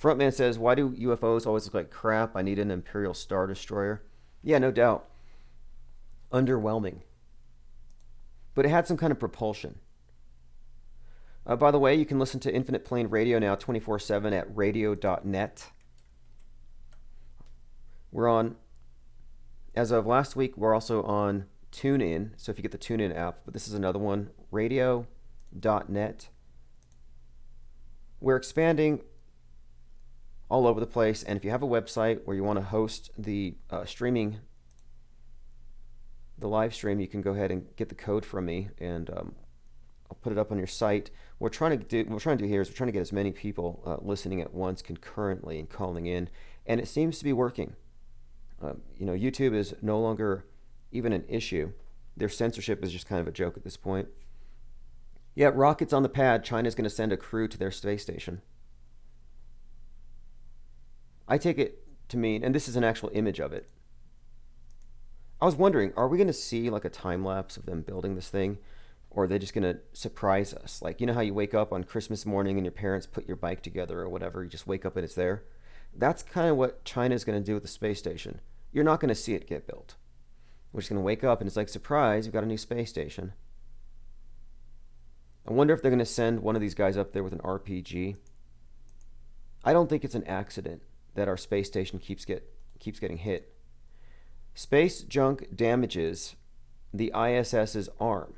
[0.00, 2.36] Frontman says, Why do UFOs always look like crap?
[2.36, 4.02] I need an Imperial Star Destroyer.
[4.42, 5.08] Yeah, no doubt.
[6.32, 6.98] Underwhelming.
[8.54, 9.78] But it had some kind of propulsion.
[11.46, 14.56] Uh, by the way, you can listen to Infinite Plane Radio now 24 7 at
[14.56, 15.70] radio.net.
[18.10, 18.56] We're on,
[19.74, 22.30] as of last week, we're also on TuneIn.
[22.36, 26.28] So if you get the TuneIn app, but this is another one, radio.net.
[28.20, 29.00] We're expanding
[30.48, 31.22] all over the place.
[31.22, 34.38] And if you have a website where you want to host the uh, streaming,
[36.38, 39.34] the live stream, you can go ahead and get the code from me and um,
[40.10, 41.10] I'll put it up on your site.
[41.38, 43.12] We're trying to do, we're trying to do here is we're trying to get as
[43.12, 46.28] many people uh, listening at once concurrently and calling in,
[46.66, 47.74] and it seems to be working.
[48.62, 50.46] Uh, you know, YouTube is no longer
[50.92, 51.72] even an issue.
[52.16, 54.08] Their censorship is just kind of a joke at this point.
[55.34, 56.44] Yeah, rockets on the pad.
[56.44, 58.40] China's going to send a crew to their space station.
[61.26, 63.68] I take it to mean, and this is an actual image of it.
[65.40, 68.14] I was wondering, are we going to see like a time lapse of them building
[68.14, 68.58] this thing?
[69.14, 70.82] Or are they just going to surprise us?
[70.82, 73.36] Like, you know how you wake up on Christmas morning and your parents put your
[73.36, 75.44] bike together or whatever, you just wake up and it's there?
[75.96, 78.40] That's kind of what China is going to do with the space station.
[78.72, 79.94] You're not going to see it get built.
[80.72, 82.90] We're just going to wake up and it's like, surprise, you've got a new space
[82.90, 83.32] station.
[85.46, 87.38] I wonder if they're going to send one of these guys up there with an
[87.40, 88.16] RPG.
[89.64, 90.82] I don't think it's an accident
[91.14, 92.50] that our space station keeps get
[92.80, 93.54] keeps getting hit.
[94.54, 96.34] Space junk damages
[96.92, 98.34] the ISS's arm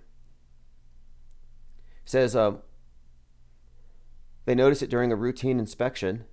[2.06, 2.52] says uh,
[4.46, 6.24] they noticed it during a routine inspection.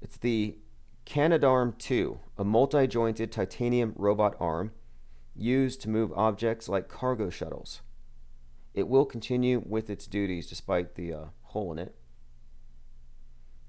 [0.00, 0.56] It's the
[1.04, 4.72] Canadarm 2, a multi jointed titanium robot arm
[5.34, 7.82] used to move objects like cargo shuttles.
[8.72, 11.94] It will continue with its duties despite the uh, hole in it.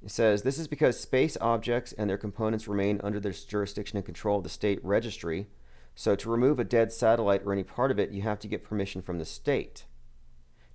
[0.04, 4.06] It says this is because space objects and their components remain under the jurisdiction and
[4.06, 5.48] control of the state registry.
[5.96, 8.64] So, to remove a dead satellite or any part of it, you have to get
[8.64, 9.86] permission from the state.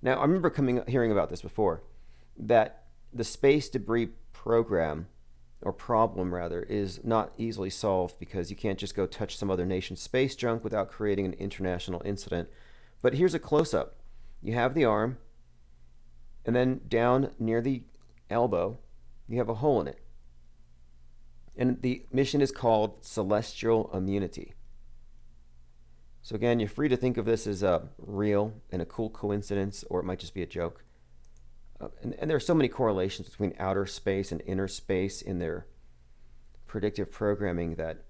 [0.03, 1.81] Now, I remember coming hearing about this before
[2.37, 5.07] that the space debris program
[5.61, 9.65] or problem rather is not easily solved because you can't just go touch some other
[9.65, 12.49] nation's space junk without creating an international incident.
[13.01, 13.95] But here's a close up.
[14.41, 15.19] You have the arm
[16.45, 17.83] and then down near the
[18.29, 18.79] elbow,
[19.29, 19.99] you have a hole in it.
[21.55, 24.53] And the mission is called Celestial Immunity.
[26.23, 29.83] So again, you're free to think of this as a real and a cool coincidence,
[29.89, 30.85] or it might just be a joke.
[31.81, 35.39] Uh, and, and there are so many correlations between outer space and inner space in
[35.39, 35.67] their
[36.65, 38.05] predictive programming that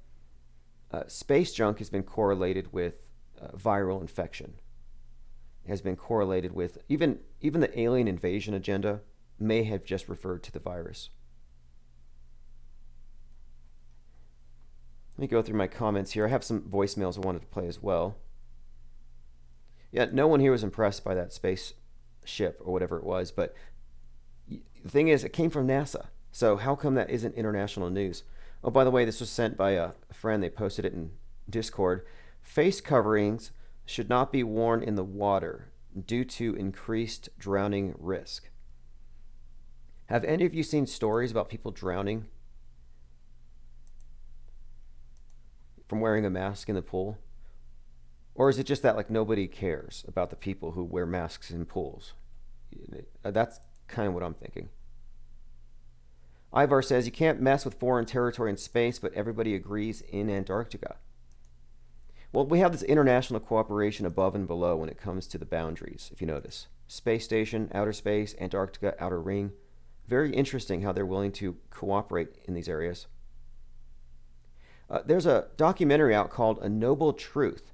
[0.91, 3.09] uh, space junk has been correlated with
[3.41, 4.53] uh, viral infection.
[5.67, 8.99] Has been correlated with even even the alien invasion agenda
[9.39, 11.09] may have just referred to the virus.
[15.15, 16.25] Let me go through my comments here.
[16.25, 18.17] I have some voicemails I wanted to play as well.
[19.91, 23.53] Yeah, no one here was impressed by that spaceship or whatever it was, but
[24.47, 26.07] the thing is, it came from NASA.
[26.31, 28.23] So how come that isn't international news?
[28.63, 30.41] Oh, by the way, this was sent by a friend.
[30.41, 31.11] They posted it in
[31.49, 32.05] Discord.
[32.41, 33.51] Face coverings
[33.85, 35.71] should not be worn in the water
[36.05, 38.49] due to increased drowning risk.
[40.07, 42.25] Have any of you seen stories about people drowning
[45.93, 47.19] from wearing a mask in the pool.
[48.33, 51.67] Or is it just that like nobody cares about the people who wear masks in
[51.67, 52.13] pools?
[53.23, 54.69] Uh, that's kind of what I'm thinking.
[56.51, 60.95] Ivar says you can't mess with foreign territory in space, but everybody agrees in Antarctica.
[62.31, 66.09] Well, we have this international cooperation above and below when it comes to the boundaries,
[66.11, 66.65] if you notice.
[66.87, 69.51] Space station, outer space, Antarctica, outer ring.
[70.07, 73.05] Very interesting how they're willing to cooperate in these areas.
[74.93, 77.71] Uh, there's a documentary out called A Noble Truth,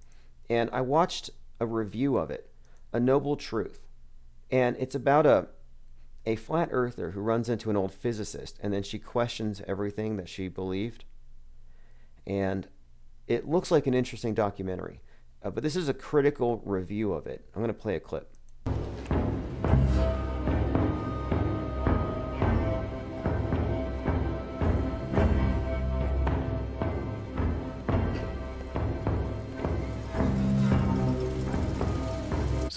[0.49, 1.29] and I watched
[1.59, 2.49] a review of it.
[2.93, 3.81] A Noble Truth.
[4.49, 5.47] And it's about a,
[6.25, 10.29] a flat earther who runs into an old physicist, and then she questions everything that
[10.29, 11.03] she believed.
[12.25, 12.67] And
[13.27, 15.01] it looks like an interesting documentary.
[15.43, 17.43] Uh, but this is a critical review of it.
[17.53, 18.31] I'm going to play a clip.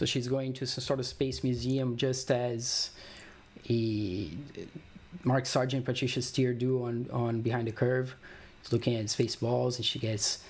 [0.03, 2.91] So she's going to some sort of space museum just as
[3.71, 4.31] a
[5.23, 8.17] Mark Sargent, Patricia Steere do on, on Behind the Curve.
[8.63, 10.43] She's looking at space balls and she gets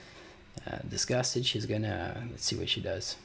[0.66, 1.44] uh, disgusted.
[1.44, 3.16] She's gonna, let's see what she does.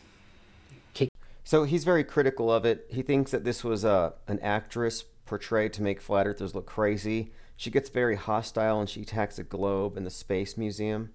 [0.94, 1.08] Kick.
[1.46, 2.88] So he's very critical of it.
[2.90, 7.32] He thinks that this was uh, an actress portrayed to make flat earthers look crazy.
[7.56, 11.12] She gets very hostile and she attacks a globe in the space museum.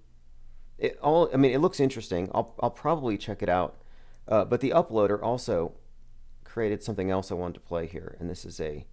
[0.79, 2.31] It all, I mean, it looks interesting.
[2.35, 3.77] I'll, I'll probably check it out.
[4.33, 5.75] Uh, but the uploader also
[6.43, 8.87] created something else I wanted to play here, and this is a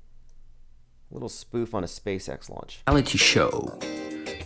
[1.10, 2.84] little spoof on a SpaceX launch.
[2.90, 3.80] Reality show.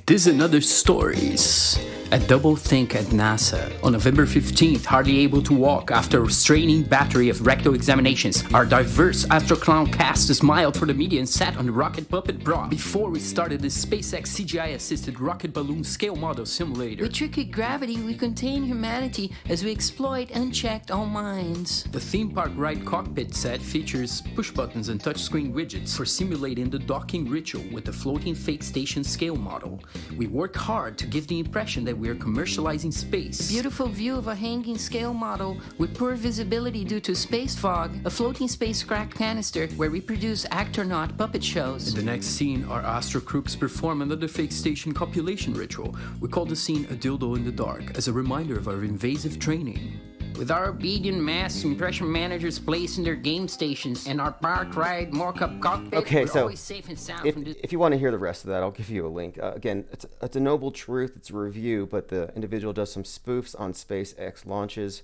[0.05, 1.79] This and other stories
[2.11, 3.71] A Double Think at NASA.
[3.85, 8.65] On November 15th, hardly able to walk after a straining battery of rectal examinations, our
[8.65, 13.09] diverse Astroclown cast smiled for the media and sat on the rocket puppet bra before
[13.09, 17.03] we started the SpaceX CGI assisted rocket balloon scale model simulator.
[17.03, 21.85] With tricky gravity, we contain humanity as we exploit unchecked all minds.
[21.93, 26.79] The theme park ride cockpit set features push buttons and touchscreen widgets for simulating the
[26.79, 29.79] docking ritual with the floating fake station scale model.
[30.17, 33.49] We work hard to give the impression that we're commercializing space.
[33.49, 38.09] Beautiful view of a hanging scale model with poor visibility due to space fog, a
[38.09, 41.89] floating spacecraft canister where we produce actor-not puppet shows.
[41.89, 45.95] In the next scene, our Astro crooks perform another fake station copulation ritual.
[46.19, 49.39] We call the scene a dildo in the dark as a reminder of our invasive
[49.39, 49.99] training.
[50.37, 55.13] With our obedient mass impression managers placed in their game stations and our park ride
[55.13, 58.11] mock-up cockpit, Okay, we're so always safe and sound if, if you want to hear
[58.11, 59.37] the rest of that, I'll give you a link.
[59.41, 61.13] Uh, again, it's, it's a noble truth.
[61.15, 65.03] It's a review, but the individual does some spoofs on SpaceX launches,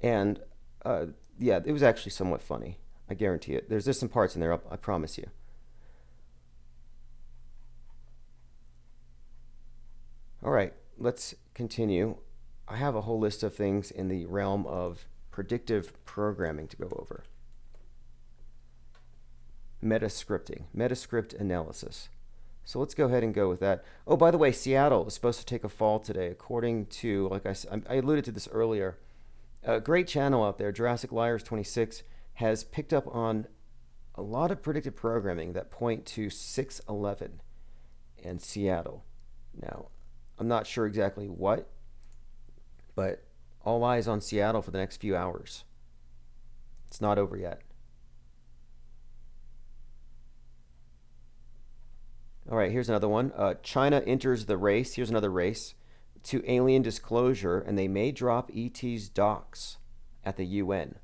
[0.00, 0.40] and
[0.84, 1.06] uh,
[1.38, 2.78] yeah, it was actually somewhat funny.
[3.10, 3.68] I guarantee it.
[3.68, 4.52] There's just some parts in there.
[4.52, 5.28] I'll, I promise you.
[10.42, 12.16] All right, let's continue.
[12.68, 16.88] I have a whole list of things in the realm of predictive programming to go
[16.98, 17.24] over.
[19.82, 22.08] Metascripting, metascript analysis.
[22.64, 23.84] So let's go ahead and go with that.
[24.06, 27.46] Oh, by the way, Seattle is supposed to take a fall today, according to, like
[27.46, 27.54] I,
[27.88, 28.98] I alluded to this earlier.
[29.64, 33.46] A great channel out there, Jurassic Liars 26, has picked up on
[34.14, 37.40] a lot of predictive programming that point to 611
[38.22, 39.04] and Seattle.
[39.60, 39.88] Now,
[40.38, 41.68] I'm not sure exactly what,
[42.94, 43.24] but
[43.64, 45.64] all eyes on Seattle for the next few hours.
[46.88, 47.62] It's not over yet.
[52.50, 53.32] All right, here's another one.
[53.36, 54.94] Uh, China enters the race.
[54.94, 55.74] Here's another race
[56.24, 59.78] to alien disclosure, and they may drop ET's docs
[60.24, 60.96] at the UN.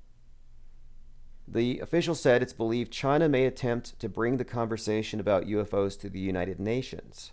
[1.46, 6.10] The official said it's believed China may attempt to bring the conversation about UFOs to
[6.10, 7.32] the United Nations.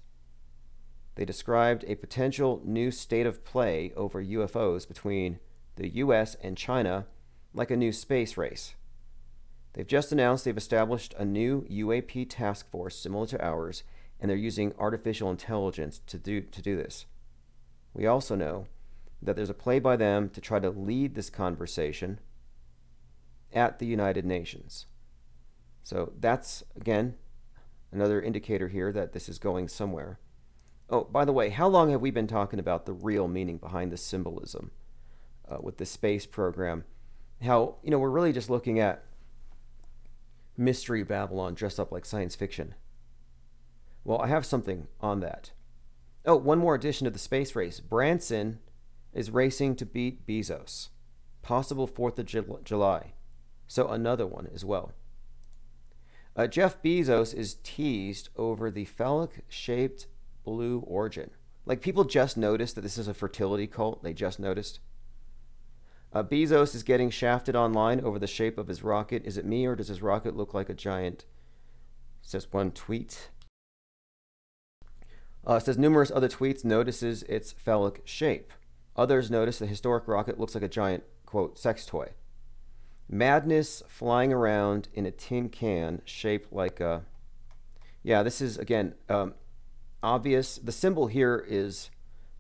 [1.15, 5.39] They described a potential new state of play over UFOs between
[5.75, 7.08] the US and China
[7.54, 8.75] like a new space race.
[9.73, 13.84] They've just announced they've established a new UAP task force similar to ours,
[14.19, 17.06] and they're using artificial intelligence to do, to do this.
[17.94, 18.67] We also know
[19.21, 22.19] that there's a play by them to try to lead this conversation
[23.54, 24.85] at the United Nations.
[25.83, 27.15] So that's, again,
[27.92, 30.19] another indicator here that this is going somewhere.
[30.90, 33.92] Oh, by the way, how long have we been talking about the real meaning behind
[33.92, 34.71] the symbolism
[35.50, 36.83] uh, with the space program?
[37.42, 39.04] How, you know, we're really just looking at
[40.58, 42.75] Mystery Babylon dressed up like science fiction.
[44.04, 45.52] Well, I have something on that.
[46.25, 47.79] Oh, one more addition to the space race.
[47.79, 48.60] Branson
[49.13, 50.90] is racing to beat Bezos.
[51.42, 53.13] Possible 4th of Jul- July.
[53.67, 54.92] So another one as well.
[56.36, 60.08] Uh, Jeff Bezos is teased over the phallic shaped
[60.46, 61.31] blue origin.
[61.65, 64.04] Like people just noticed that this is a fertility cult.
[64.04, 64.79] They just noticed.
[66.13, 69.25] Uh, Bezos is getting shafted online over the shape of his rocket.
[69.25, 71.25] Is it me or does his rocket look like a giant?
[72.21, 73.29] Says one tweet.
[75.46, 78.52] Uh, says numerous other tweets notices its phallic shape.
[78.96, 82.12] Others notice the historic rocket looks like a giant quote sex toy.
[83.10, 87.04] Madness flying around in a tin can shaped like a.
[88.02, 89.33] Yeah, this is again um,
[90.06, 90.58] obvious.
[90.58, 91.89] The symbol here is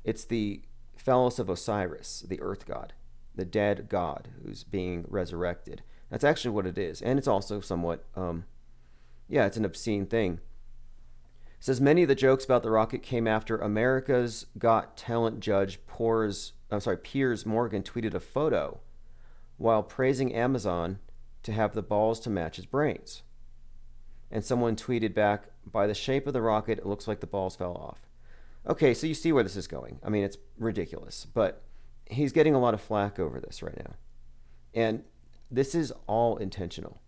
[0.03, 0.61] it's the
[0.95, 2.93] phallus of Osiris, the earth god,
[3.33, 5.81] the dead god who's being resurrected.
[6.09, 8.45] That's actually what it is, and it's also somewhat, um,
[9.27, 10.39] yeah, it's an obscene thing.
[11.57, 15.79] It says many of the jokes about the rocket came after America's Got Talent judge
[15.87, 18.79] Piers, I'm sorry, Piers Morgan tweeted a photo
[19.57, 20.99] while praising Amazon
[21.41, 23.23] to have the balls to match his brains.
[24.29, 27.55] And someone tweeted back, by the shape of the rocket, it looks like the balls
[27.55, 27.99] fell off.
[28.67, 29.99] Okay, so you see where this is going.
[30.03, 31.61] I mean, it's ridiculous, but
[32.05, 33.93] he's getting a lot of flack over this right now.
[34.73, 35.03] And
[35.51, 37.01] this is all intentional.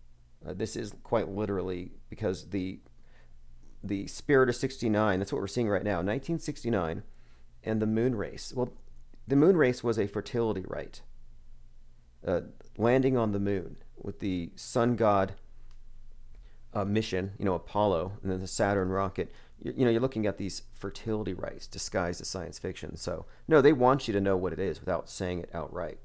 [0.46, 2.80] Uh, this is quite literally because the
[3.82, 7.04] the spirit of 69, that's what we're seeing right now, 1969,
[7.62, 8.52] and the moon race.
[8.52, 8.72] Well,
[9.28, 11.02] the moon race was a fertility rite.
[12.26, 12.40] Uh,
[12.76, 15.34] landing on the moon with the sun god
[16.74, 19.32] uh, mission, you know, Apollo, and then the Saturn rocket.
[19.62, 22.96] You, you, know, you're looking at these fertility rites disguised as science fiction.
[22.96, 25.98] So, no, they want you to know what it is without saying it outright.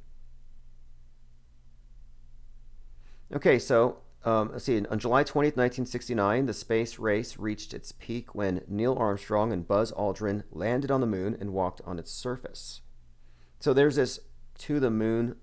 [3.33, 4.77] Okay, so um, let's see.
[4.85, 9.91] On July 20th, 1969, the space race reached its peak when Neil Armstrong and Buzz
[9.91, 12.81] Aldrin landed on the moon and walked on its surface.
[13.59, 14.19] So there's this
[14.59, 15.35] to the moon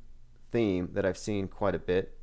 [0.50, 2.16] theme that I've seen quite a bit.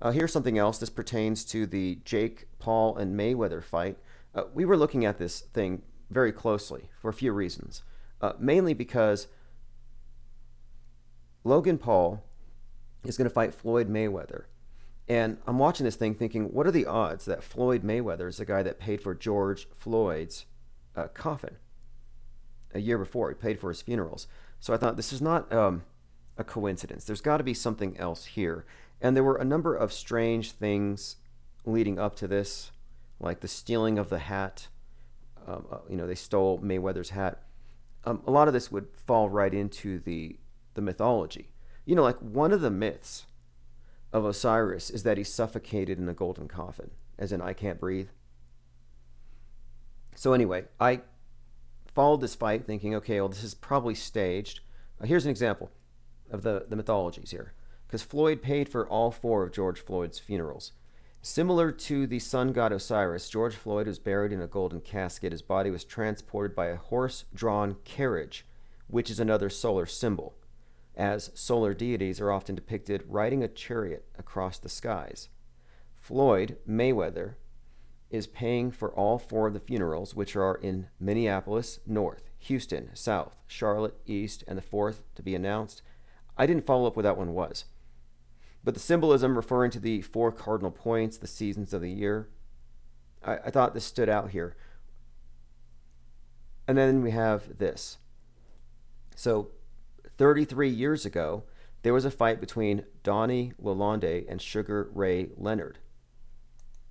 [0.00, 0.78] Uh, here's something else.
[0.78, 3.96] This pertains to the Jake Paul and Mayweather fight.
[4.34, 7.82] Uh, we were looking at this thing very closely for a few reasons.
[8.20, 9.28] Uh, mainly because
[11.42, 12.24] Logan Paul
[13.04, 14.44] is going to fight Floyd Mayweather.
[15.08, 18.46] And I'm watching this thing thinking, what are the odds that Floyd Mayweather is the
[18.46, 20.46] guy that paid for George Floyd's
[20.96, 21.56] uh, coffin?
[22.74, 23.30] a year before.
[23.30, 24.26] He paid for his funerals.
[24.60, 25.84] So I thought this is not um,
[26.36, 27.04] a coincidence.
[27.04, 28.66] There's got to be something else here.
[29.00, 31.16] And there were a number of strange things
[31.64, 32.70] leading up to this,
[33.20, 34.68] like the stealing of the hat.
[35.46, 37.42] Um, uh, you know, they stole Mayweather's hat.
[38.04, 40.38] Um, a lot of this would fall right into the
[40.74, 41.50] the mythology.
[41.84, 43.26] You know, like one of the myths
[44.12, 48.08] of Osiris is that he suffocated in a golden coffin, as in I can't breathe.
[50.14, 51.00] So anyway, I
[51.94, 54.60] followed this fight thinking, okay, well, this is probably staged.
[55.00, 55.70] Uh, here's an example
[56.30, 57.52] of the, the mythologies here.
[57.94, 60.72] Because Floyd paid for all four of George Floyd's funerals.
[61.22, 65.30] Similar to the sun god Osiris, George Floyd was buried in a golden casket.
[65.30, 68.46] His body was transported by a horse drawn carriage,
[68.88, 70.34] which is another solar symbol,
[70.96, 75.28] as solar deities are often depicted riding a chariot across the skies.
[75.96, 77.34] Floyd Mayweather
[78.10, 83.36] is paying for all four of the funerals, which are in Minneapolis, North, Houston, South,
[83.46, 85.80] Charlotte, East, and the fourth to be announced.
[86.36, 87.66] I didn't follow up what that one was.
[88.64, 92.28] But the symbolism referring to the four cardinal points, the seasons of the year,
[93.22, 94.56] I, I thought this stood out here.
[96.66, 97.98] And then we have this.
[99.14, 99.50] So,
[100.16, 101.44] 33 years ago,
[101.82, 105.78] there was a fight between Donny Lalonde and Sugar Ray Leonard.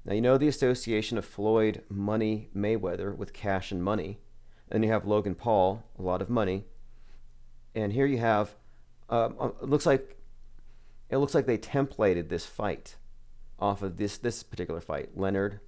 [0.05, 4.19] Now, you know the association of Floyd Money Mayweather with cash and money.
[4.69, 6.65] And you have Logan Paul, a lot of money.
[7.73, 8.55] And here you have,
[9.09, 10.17] um, uh, looks like,
[11.13, 12.95] it looks like they templated this fight
[13.59, 15.09] off of this this particular fight.
[15.15, 15.59] Leonard,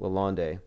[0.00, 0.60] Lalonde,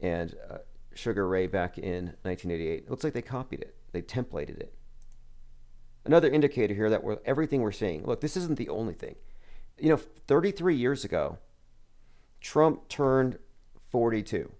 [0.00, 0.58] and uh,
[0.94, 2.84] Sugar Ray back in 1988.
[2.84, 3.74] It looks like they copied it.
[3.92, 4.74] They templated it.
[6.04, 8.04] Another indicator here that we're, everything we're seeing.
[8.04, 9.14] Look, this isn't the only thing
[9.78, 11.38] you know, 33 years ago,
[12.40, 13.38] Trump turned
[13.90, 14.52] 42.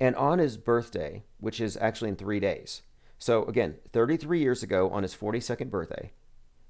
[0.00, 2.82] And on his birthday, which is actually in three days,
[3.18, 6.12] so again, 33 years ago on his 42nd birthday,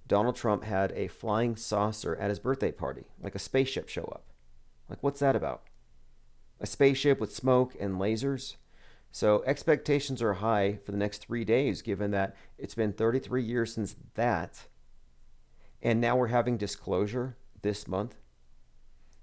[0.07, 4.25] Donald Trump had a flying saucer at his birthday party, like a spaceship show up.
[4.89, 5.63] Like, what's that about?
[6.61, 8.57] A spaceship with smoke and lasers?
[9.11, 13.75] So, expectations are high for the next three days, given that it's been 33 years
[13.75, 14.67] since that
[15.85, 18.17] and now we're having disclosure this month.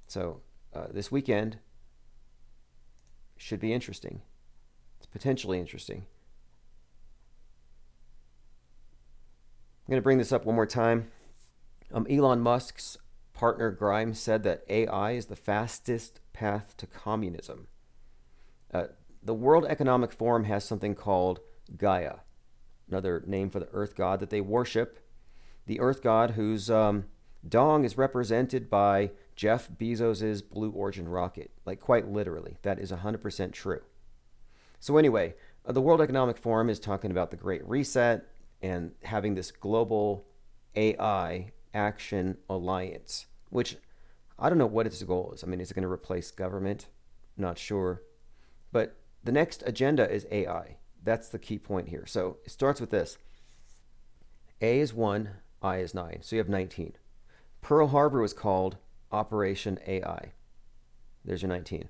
[0.07, 0.41] So
[0.73, 1.57] uh, this weekend
[3.35, 4.21] should be interesting.
[4.99, 6.05] It's potentially interesting.
[9.87, 11.11] I'm going to bring this up one more time.
[11.93, 12.97] Um, Elon Musk's
[13.33, 17.67] partner Grimes said that AI is the fastest path to communism.
[18.73, 18.85] Uh,
[19.23, 21.39] the World Economic Forum has something called
[21.75, 22.17] Gaia,
[22.87, 24.99] another name for the Earth God that they worship.
[25.65, 27.05] The Earth God whose um,
[27.47, 31.51] dong is represented by Jeff Bezos' Blue Origin rocket.
[31.65, 32.57] Like, quite literally.
[32.61, 33.81] That is 100% true.
[34.79, 38.27] So, anyway, uh, the World Economic Forum is talking about the Great Reset
[38.61, 40.25] and having this global
[40.75, 43.77] AI action alliance, which
[44.37, 45.43] I don't know what its goal is.
[45.43, 46.87] I mean, is it going to replace government?
[47.37, 48.01] Not sure.
[48.71, 50.77] But the next agenda is AI.
[51.03, 52.05] That's the key point here.
[52.05, 53.17] So it starts with this
[54.61, 55.29] A is 1,
[55.61, 56.19] I is 9.
[56.21, 56.93] So you have 19.
[57.61, 58.77] Pearl Harbor was called
[59.11, 60.33] Operation AI.
[61.23, 61.89] There's your 19.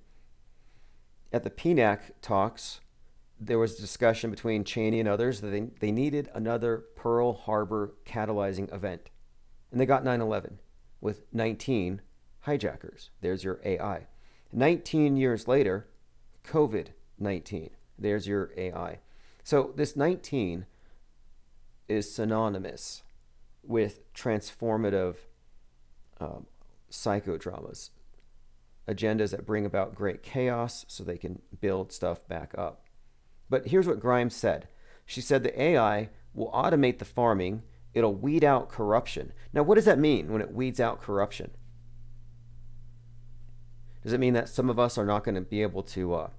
[1.32, 2.82] At the PNAC talks,
[3.44, 7.96] there was a discussion between Cheney and others that they, they needed another Pearl Harbor
[8.06, 9.10] catalyzing event.
[9.72, 10.60] And they got 9 11
[11.02, 12.02] with 19
[12.42, 13.10] hijackers.
[13.22, 14.08] There's your AI.
[14.54, 15.88] 19 years later,
[16.46, 17.70] COVID 19.
[17.98, 19.00] There's your AI.
[19.44, 20.66] So this 19
[21.88, 23.04] is synonymous
[23.64, 25.16] with transformative
[26.20, 26.48] um,
[26.92, 27.90] psychodramas,
[28.88, 32.81] agendas that bring about great chaos so they can build stuff back up.
[33.52, 34.70] But here's what Grimes said
[35.06, 37.62] She said the AI will automate the farming,
[37.94, 39.34] it'll weed out corruption.
[39.54, 41.52] Now, what does that mean when it weeds out corruption?
[44.02, 46.30] Does it mean that some of us are not going to be able to uh,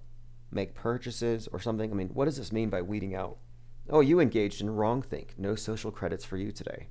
[0.50, 1.92] make purchases or something?
[1.92, 3.36] I mean, what does this mean by weeding out?
[3.90, 5.36] Oh, you engaged in wrongthink.
[5.36, 6.88] No social credits for you today.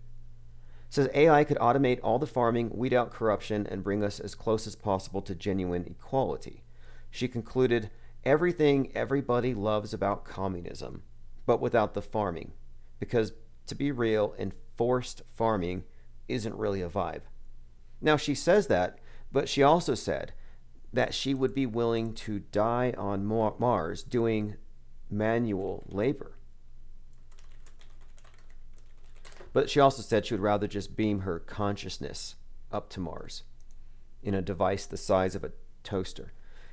[0.88, 4.36] It says AI could automate all the farming, weed out corruption, and bring us as
[4.36, 6.63] close as possible to genuine equality.
[7.09, 7.89] She concluded
[8.24, 11.03] everything everybody loves about communism,
[11.45, 12.53] but without the farming.
[12.99, 13.34] Because
[13.67, 15.84] to be real, enforced farming
[16.28, 17.22] isn't really a vibe.
[18.01, 18.99] Now, she says that,
[19.32, 20.34] but she also said
[20.93, 24.55] that she would be willing to die on Mars doing
[25.09, 26.38] manual labor.
[29.53, 32.36] But she also said she would rather just beam her consciousness
[32.72, 33.43] up to Mars
[34.24, 35.51] in a device the size of a
[35.84, 36.32] toaster.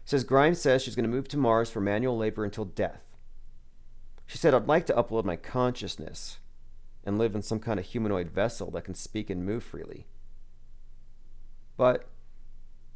[0.09, 3.03] Says Grimes says she's going to move to Mars for manual labor until death.
[4.25, 6.39] She said, I'd like to upload my consciousness
[7.05, 10.07] and live in some kind of humanoid vessel that can speak and move freely.
[11.77, 12.09] But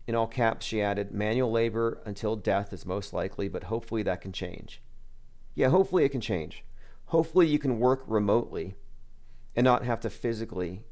[0.06, 4.22] in all caps, she added, manual labor until death is most likely, but hopefully that
[4.22, 4.80] can change.
[5.54, 6.64] Yeah, hopefully it can change.
[7.08, 8.76] Hopefully you can work remotely
[9.54, 10.84] and not have to physically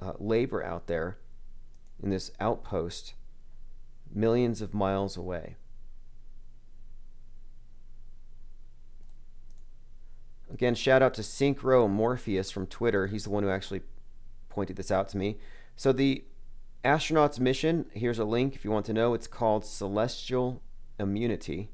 [0.00, 1.18] uh, labor out there
[2.02, 3.14] in this outpost
[4.12, 5.56] millions of miles away.
[10.52, 13.06] Again, shout out to Synchro Morpheus from Twitter.
[13.06, 13.82] He's the one who actually
[14.48, 15.38] pointed this out to me.
[15.76, 16.24] So the
[16.84, 19.14] Astronaut's mission, here's a link if you want to know.
[19.14, 20.62] It's called Celestial
[20.98, 21.70] Immunity.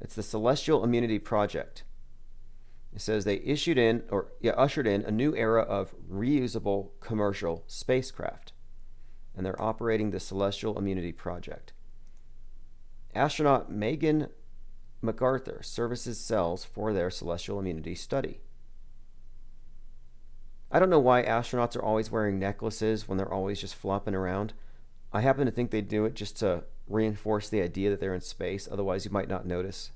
[0.00, 1.84] It's the Celestial Immunity Project.
[2.94, 7.64] It says they issued in or yeah, ushered in a new era of reusable commercial
[7.66, 8.51] spacecraft.
[9.36, 11.72] And they're operating the Celestial Immunity Project.
[13.14, 14.28] Astronaut Megan
[15.02, 18.40] McArthur services cells for their celestial immunity study.
[20.70, 24.54] I don't know why astronauts are always wearing necklaces when they're always just flopping around.
[25.12, 28.22] I happen to think they do it just to reinforce the idea that they're in
[28.22, 29.90] space, otherwise, you might not notice.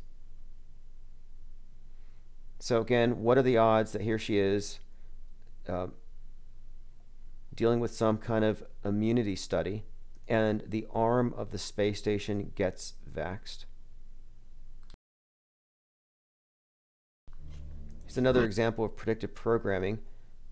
[2.58, 4.80] So, again, what are the odds that here she is
[5.68, 5.88] uh,
[7.56, 9.84] dealing with some kind of immunity study
[10.28, 13.64] and the arm of the space station gets vaxed?
[18.04, 19.98] Here's another example of predictive programming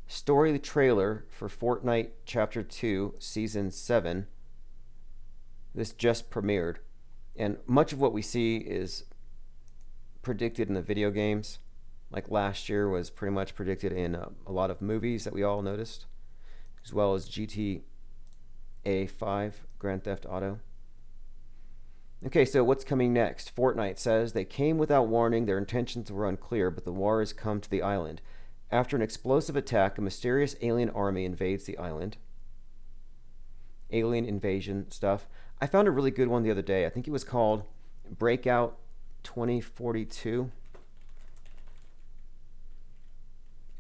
[0.07, 4.27] story the trailer for Fortnite Chapter 2, Season 7.
[5.75, 6.77] This just premiered.
[7.37, 9.05] And much of what we see is
[10.23, 11.59] predicted in the video games.
[12.11, 15.43] Like last year was pretty much predicted in uh, a lot of movies that we
[15.43, 16.07] all noticed,
[16.85, 17.81] as well as GTA
[19.09, 20.59] 5, Grand Theft Auto.
[22.27, 23.55] Okay, so what's coming next?
[23.55, 27.61] Fortnite says they came without warning, their intentions were unclear, but the war has come
[27.61, 28.23] to the island.
[28.71, 32.17] After an explosive attack, a mysterious alien army invades the island.
[33.91, 35.29] Alien invasion stuff.
[35.61, 36.87] I found a really good one the other day.
[36.87, 37.65] I think it was called
[38.11, 38.79] Breakout
[39.23, 40.51] 2042.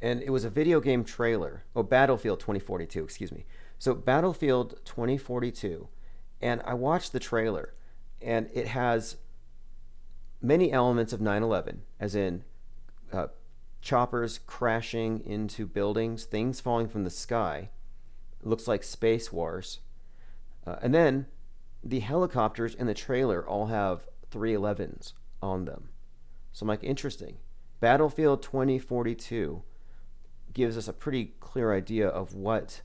[0.05, 1.65] And it was a video game trailer.
[1.75, 3.47] Oh, Battlefield 2042, excuse me.
[3.79, 5.89] So, Battlefield 2042.
[6.43, 7.73] And I watched the trailer,
[8.21, 9.17] and it has
[10.43, 12.45] many elements of 9 11, as in
[13.15, 13.29] uh,
[13.81, 17.71] choppers crashing into buildings, things falling from the sky.
[18.43, 19.81] It looks like Space Wars.
[20.67, 21.25] Uh, and then
[21.83, 25.89] the helicopters in the trailer all have 311s on them.
[26.53, 27.39] So I'm like, interesting.
[27.81, 29.63] Battlefield 2042
[30.55, 32.81] gives us a pretty clear idea of what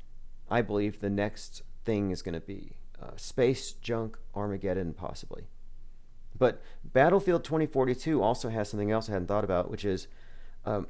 [0.50, 5.48] I believe the next thing is going to be uh, space junk Armageddon, possibly.
[6.38, 10.08] But Battlefield 2042 also has something else I hadn't thought about, which is
[10.66, 10.88] um,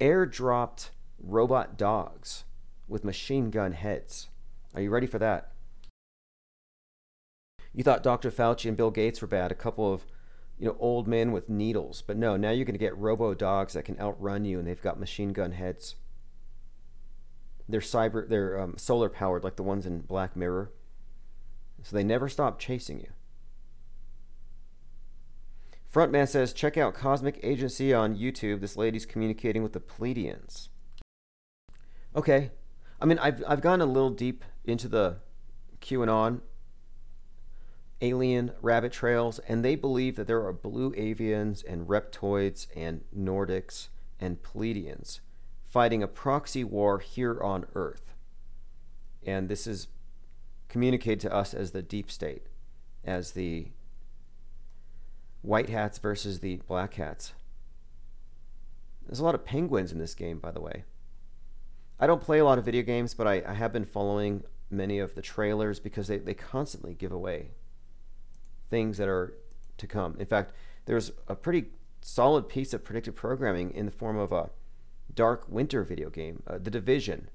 [0.00, 2.44] airdropped robot dogs
[2.88, 4.28] with machine gun heads.
[4.74, 5.52] Are you ready for that?
[7.72, 8.30] You thought Dr.
[8.30, 10.04] Fauci and Bill Gates were bad, a couple of
[10.58, 13.72] you know old men with needles, but no, now you're going to get robo dogs
[13.74, 15.94] that can outrun you, and they've got machine gun heads.
[17.70, 20.70] They're cyber, they're um, solar powered, like the ones in Black Mirror,
[21.82, 23.08] so they never stop chasing you.
[25.92, 28.60] Frontman says, check out Cosmic Agency on YouTube.
[28.60, 30.68] This lady's communicating with the Pleiadians.
[32.14, 32.52] Okay.
[33.00, 35.16] I mean, I've, I've gone a little deep into the
[35.80, 36.42] QAnon
[38.00, 43.88] alien rabbit trails, and they believe that there are blue avians and reptoids and Nordics
[44.20, 45.20] and Pleiadians
[45.70, 48.12] fighting a proxy war here on Earth.
[49.24, 49.86] And this is
[50.68, 52.46] communicated to us as the deep state,
[53.04, 53.68] as the
[55.42, 57.32] white hats versus the black hats.
[59.06, 60.84] There's a lot of penguins in this game, by the way.
[61.98, 64.98] I don't play a lot of video games, but I, I have been following many
[64.98, 67.50] of the trailers because they, they constantly give away
[68.70, 69.34] things that are
[69.78, 70.16] to come.
[70.18, 70.52] In fact,
[70.86, 71.66] there's a pretty
[72.00, 74.50] solid piece of predictive programming in the form of a
[75.14, 77.28] Dark Winter video game, uh, The Division,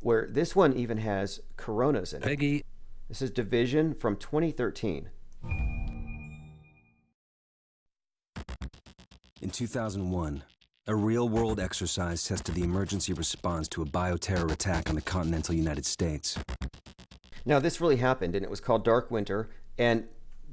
[0.00, 2.26] where this one even has Coronas in it.
[2.26, 2.64] Peggy.
[3.08, 5.10] This is Division from 2013.
[9.42, 10.44] In 2001,
[10.86, 15.54] a real world exercise tested the emergency response to a bioterror attack on the continental
[15.54, 16.38] United States.
[17.44, 19.50] Now, this really happened, and it was called Dark Winter.
[19.78, 20.04] And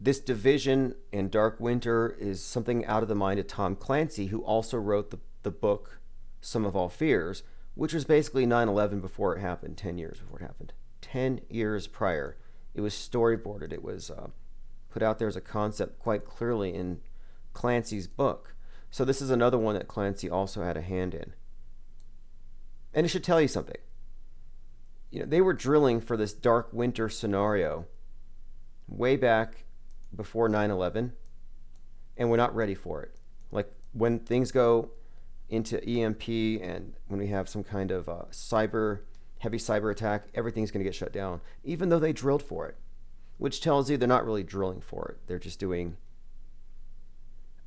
[0.01, 4.41] this division in Dark Winter is something out of the mind of Tom Clancy, who
[4.41, 5.99] also wrote the, the book
[6.42, 7.44] Sum of All Fears,
[7.76, 10.74] which was basically 9 11 before it happened, 10 years before it happened.
[11.02, 12.38] 10 years prior.
[12.74, 14.28] It was storyboarded, it was uh,
[14.90, 17.00] put out there as a concept quite clearly in
[17.54, 18.56] Clancy's book.
[18.92, 21.34] So this is another one that Clancy also had a hand in.
[22.94, 23.78] And it should tell you something.
[25.12, 27.86] You know, they were drilling for this dark winter scenario
[28.88, 29.66] way back
[30.16, 31.14] before 9/11
[32.18, 33.16] and we're not ready for it.
[33.52, 34.92] Like when things go
[35.50, 36.28] into EMP
[36.62, 39.00] and when we have some kind of uh, cyber
[39.39, 42.78] heavy cyber attack, everything's going to get shut down even though they drilled for it,
[43.38, 45.28] which tells you they're not really drilling for it.
[45.28, 45.97] They're just doing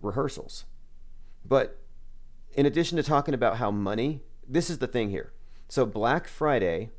[0.00, 0.64] rehearsals.
[1.44, 1.78] But
[2.54, 5.32] in addition to talking about how money, this is the thing here.
[5.68, 6.90] So Black Friday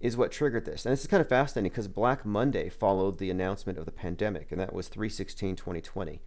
[0.00, 0.84] is what triggered this.
[0.84, 4.50] And this is kind of fascinating because Black Monday followed the announcement of the pandemic,
[4.50, 6.20] and that was 316 2020.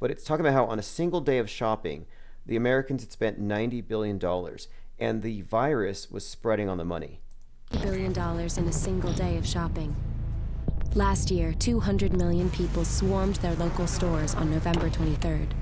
[0.00, 2.06] But it's talking about how on a single day of shopping,
[2.48, 4.20] the Americans had spent $90 billion,
[4.98, 7.20] and the virus was spreading on the money.
[7.82, 9.94] Billion dollars in a single day of shopping.
[10.94, 15.52] Last year, 200 million people swarmed their local stores on November 23rd.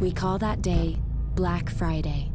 [0.00, 0.96] We call that day
[1.36, 2.32] Black Friday.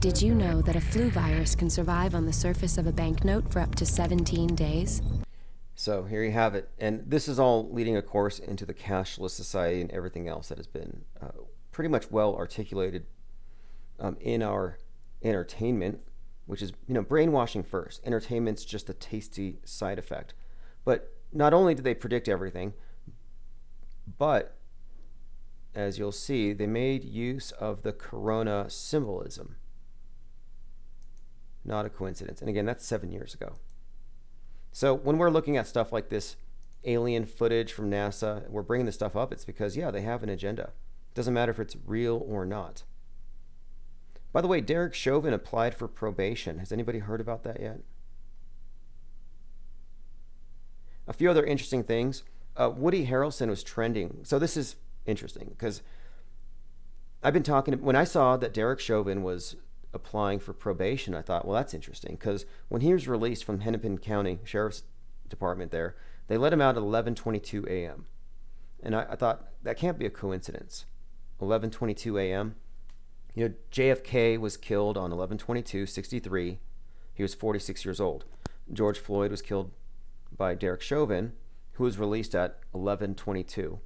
[0.00, 3.52] Did you know that a flu virus can survive on the surface of a banknote
[3.52, 5.02] for up to 17 days?
[5.74, 6.70] So here you have it.
[6.78, 10.58] And this is all leading, of course, into the cashless society and everything else that
[10.58, 11.28] has been uh,
[11.72, 13.06] pretty much well articulated
[13.98, 14.78] um, in our
[15.22, 16.00] entertainment,
[16.46, 18.00] which is, you know, brainwashing first.
[18.04, 20.34] Entertainment's just a tasty side effect.
[20.84, 22.74] But not only did they predict everything,
[24.18, 24.56] but
[25.74, 29.56] as you'll see, they made use of the corona symbolism.
[31.64, 32.40] Not a coincidence.
[32.40, 33.56] And again, that's seven years ago.
[34.74, 36.34] So when we're looking at stuff like this
[36.82, 40.28] alien footage from NASA, we're bringing this stuff up, it's because, yeah, they have an
[40.28, 40.64] agenda.
[40.64, 42.82] It doesn't matter if it's real or not.
[44.32, 46.58] By the way, Derek Chauvin applied for probation.
[46.58, 47.82] Has anybody heard about that yet?
[51.06, 52.24] A few other interesting things.
[52.56, 54.24] Uh, Woody Harrelson was trending.
[54.24, 54.74] So this is
[55.06, 55.82] interesting because
[57.22, 59.54] I've been talking, when I saw that Derek Chauvin was
[59.94, 63.98] applying for probation, I thought, well, that's interesting because when he was released from Hennepin
[63.98, 64.82] County Sheriff's
[65.28, 68.06] Department there, they let him out at 11:22 a.m.
[68.82, 70.86] And I, I, thought that can't be a coincidence.
[71.40, 72.56] 11:22 a.m.
[73.34, 76.58] You know, JFK was killed on 11:22:63.
[77.14, 78.24] He was 46 years old.
[78.72, 79.70] George Floyd was killed
[80.36, 81.32] by Derek Chauvin,
[81.72, 83.78] who was released at 11:22.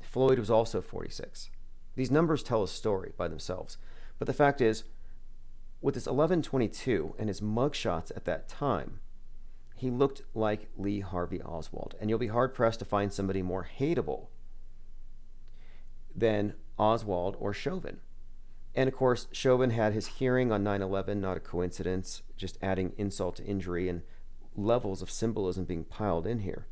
[0.00, 1.50] Floyd was also 46.
[1.94, 3.78] These numbers tell a story by themselves.
[4.18, 4.84] But the fact is,
[5.80, 9.00] with his 1122 and his mugshots at that time,
[9.76, 11.94] he looked like Lee Harvey Oswald.
[12.00, 14.28] And you'll be hard pressed to find somebody more hateable
[16.14, 17.98] than Oswald or Chauvin.
[18.74, 22.92] And of course, Chauvin had his hearing on 9 11, not a coincidence, just adding
[22.96, 24.02] insult to injury and
[24.54, 26.66] levels of symbolism being piled in here.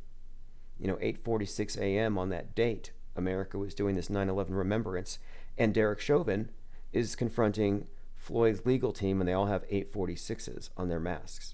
[0.79, 2.17] You know, 8:46 a.m.
[2.17, 5.19] on that date, America was doing this 9/11 remembrance,
[5.57, 6.49] and Derek Chauvin
[6.91, 7.87] is confronting
[8.25, 11.53] Floyd's legal team, and they all have 846s on their masks.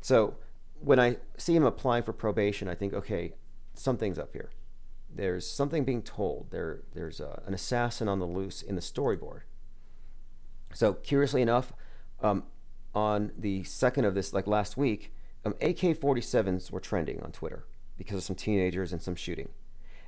[0.00, 0.36] So
[0.80, 3.34] when I see him apply for probation, I think, okay,
[3.74, 4.50] something's up here.
[5.14, 6.50] There's something being told.
[6.50, 9.42] There, there's a, an assassin on the loose in the storyboard.
[10.72, 11.74] So curiously enough,
[12.22, 12.44] um,
[12.94, 15.12] on the second of this, like last week,
[15.44, 17.66] um, AK-47s were trending on Twitter
[17.98, 19.50] because of some teenagers and some shooting.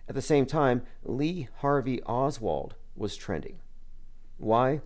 [0.09, 3.59] At the same time, Lee Harvey Oswald was trending.
[4.39, 4.81] Why?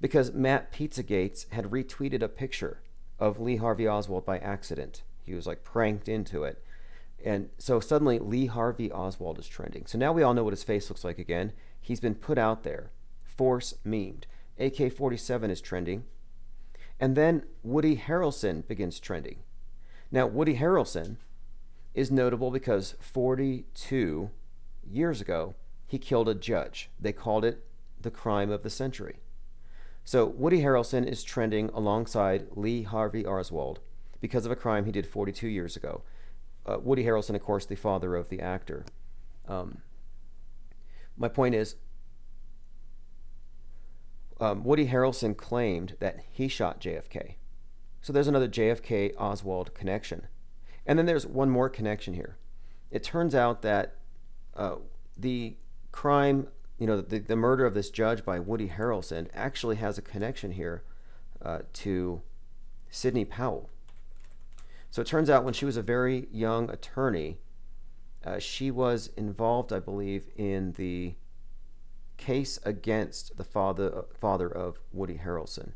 [0.00, 2.80] Because Matt Pizzagates had retweeted a picture
[3.18, 5.02] of Lee Harvey Oswald by accident.
[5.24, 6.64] He was like pranked into it.
[7.22, 9.86] And so suddenly Lee Harvey Oswald is trending.
[9.86, 11.52] So now we all know what his face looks like again.
[11.80, 12.90] He's been put out there,
[13.24, 14.24] force memed.
[14.58, 16.04] AK 47 is trending.
[16.98, 19.38] And then Woody Harrelson begins trending.
[20.10, 21.16] Now, Woody Harrelson
[21.94, 24.30] is notable because 42
[24.86, 25.54] years ago,
[25.86, 26.90] he killed a judge.
[27.00, 27.64] They called it
[28.00, 29.16] the crime of the century.
[30.04, 33.80] So Woody Harrelson is trending alongside Lee Harvey Oswald
[34.20, 36.02] because of a crime he did 42 years ago.
[36.66, 38.84] Uh, Woody Harrelson, of course, the father of the actor.
[39.48, 39.78] Um,
[41.16, 41.76] my point is,
[44.40, 47.34] um, Woody Harrelson claimed that he shot JFK.
[48.00, 50.26] So there's another JFK Oswald connection.
[50.86, 52.38] And then there's one more connection here.
[52.90, 53.96] It turns out that
[54.56, 54.76] uh,
[55.16, 55.56] the
[55.92, 56.48] crime,
[56.80, 60.52] you know, the, the murder of this judge by Woody Harrelson actually has a connection
[60.52, 60.82] here
[61.42, 62.22] uh, to
[62.88, 63.68] Sidney Powell.
[64.90, 67.36] So it turns out when she was a very young attorney,
[68.24, 71.14] uh, she was involved, I believe, in the
[72.16, 75.72] case against the father father of Woody Harrelson.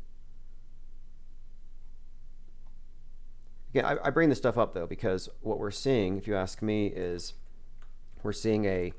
[3.69, 6.63] Again, I, I bring this stuff up though because what we're seeing, if you ask
[6.63, 7.33] me, is
[8.23, 8.91] we're seeing a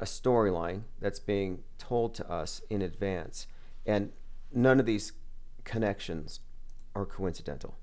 [0.00, 3.46] a storyline that's being told to us in advance,
[3.86, 4.12] and
[4.52, 5.12] none of these
[5.64, 6.40] connections
[6.94, 7.76] are coincidental.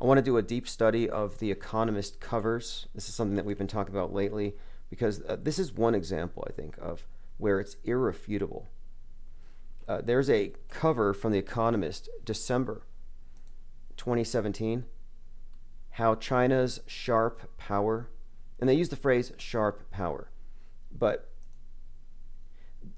[0.00, 2.88] I want to do a deep study of the Economist covers.
[2.92, 4.56] This is something that we've been talking about lately
[4.90, 7.06] because uh, this is one example, I think, of
[7.38, 8.68] where it's irrefutable.
[9.86, 12.82] Uh, there's a cover from The Economist, December
[13.96, 14.84] 2017,
[15.92, 18.08] how China's sharp power,
[18.58, 20.30] and they use the phrase sharp power,
[20.96, 21.30] but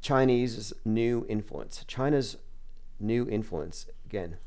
[0.01, 1.85] Chinese new influence.
[1.87, 2.37] China's
[3.01, 4.39] new influence, again,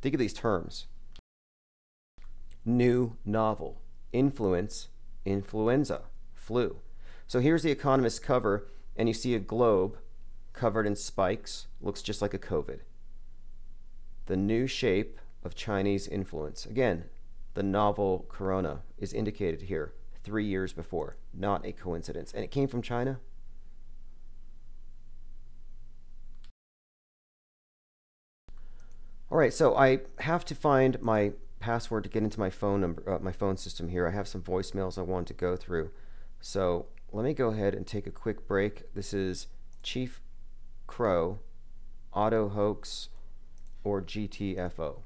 [0.00, 0.86] think of these terms
[2.64, 3.80] new novel.
[4.12, 4.88] Influence,
[5.24, 6.02] influenza,
[6.32, 6.76] flu.
[7.26, 9.98] So here's the Economist cover, and you see a globe
[10.52, 12.80] covered in spikes, looks just like a COVID.
[14.26, 16.64] The new shape of Chinese influence.
[16.64, 17.04] Again,
[17.54, 22.32] the novel corona is indicated here three years before, not a coincidence.
[22.32, 23.20] And it came from China.
[29.30, 33.08] All right, so I have to find my password to get into my phone number,
[33.10, 34.06] uh, my phone system here.
[34.06, 35.90] I have some voicemails I want to go through.
[36.40, 38.92] So let me go ahead and take a quick break.
[38.94, 39.46] This is
[39.82, 40.20] Chief
[40.86, 41.40] Crow,
[42.12, 43.08] Auto Hoax,
[43.82, 45.03] or GTFO.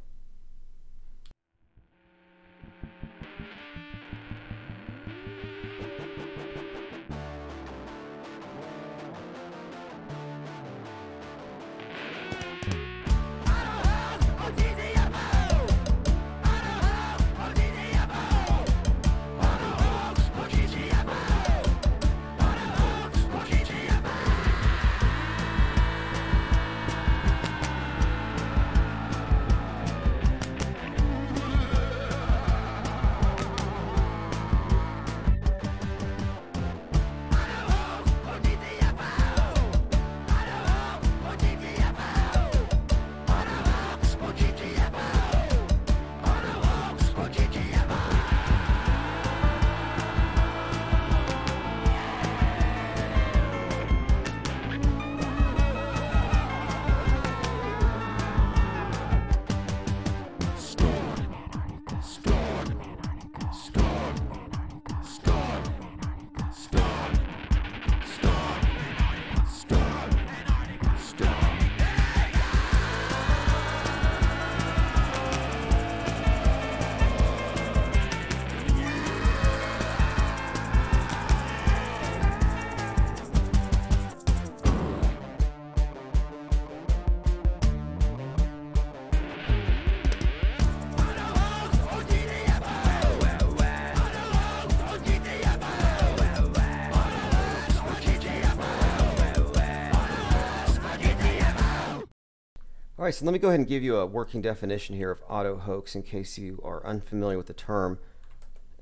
[103.08, 105.56] Right, so let me go ahead and give you a working definition here of auto
[105.56, 107.98] hoax in case you are unfamiliar with the term.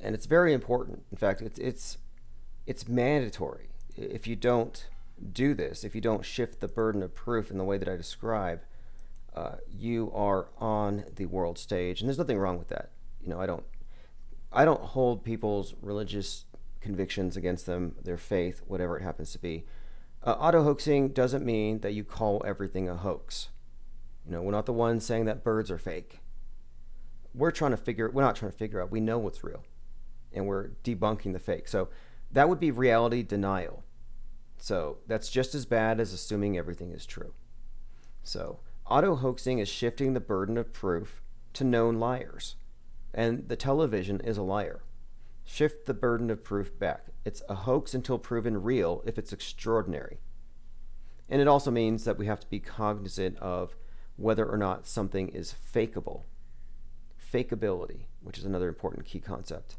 [0.01, 1.05] And it's very important.
[1.13, 1.99] In fact, it's it's
[2.67, 3.69] it's mandatory.
[3.97, 4.89] If you don't
[5.33, 7.95] do this, if you don't shift the burden of proof in the way that I
[7.95, 8.63] describe,
[9.33, 12.91] uh, you are on the world stage, and there's nothing wrong with that.
[13.23, 13.65] You know, I don't
[14.53, 16.47] I don't hold people's religious
[16.81, 19.67] convictions against them, their faith, whatever it happens to be.
[20.25, 23.51] Uh, auto hoaxing doesn't mean that you call everything a hoax.
[24.27, 26.21] You know, we're not the ones saying that birds are fake.
[27.33, 29.63] We're trying to figure, we're not trying to figure out, we know what's real.
[30.33, 31.69] And we're debunking the fake.
[31.69, 31.89] So
[32.33, 33.85] that would be reality denial.
[34.59, 37.35] So that's just as bad as assuming everything is true.
[38.23, 41.23] So auto hoaxing is shifting the burden of proof
[41.53, 42.57] to known liars.
[43.15, 44.83] And the television is a liar.
[45.45, 47.07] Shift the burden of proof back.
[47.25, 50.19] It's a hoax until proven real if it's extraordinary.
[51.29, 53.77] And it also means that we have to be cognizant of
[54.17, 56.23] whether or not something is fakeable.
[57.33, 59.77] Fakeability, which is another important key concept.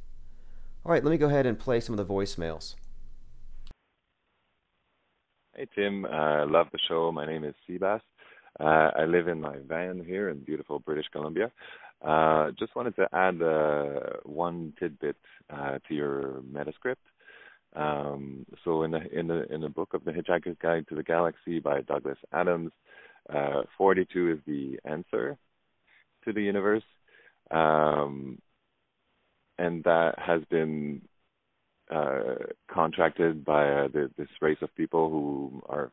[0.86, 2.76] All right, let me go ahead and play some of the voicemails.
[5.56, 7.12] Hey Tim, I uh, love the show.
[7.12, 8.02] My name is Sebas.
[8.60, 11.52] Uh, I live in my van here in beautiful British Columbia.
[12.02, 15.16] Uh, just wanted to add uh, one tidbit
[15.50, 16.96] uh, to your metascript.
[17.76, 21.04] Um, so in the in the in the book of the Hitchhiker's Guide to the
[21.04, 22.72] Galaxy by Douglas Adams,
[23.34, 25.38] uh, 42 is the answer
[26.26, 26.84] to the universe,
[27.52, 28.40] um,
[29.58, 31.02] and that has been
[31.94, 32.36] uh,
[32.70, 35.92] contracted by uh, the, this race of people who are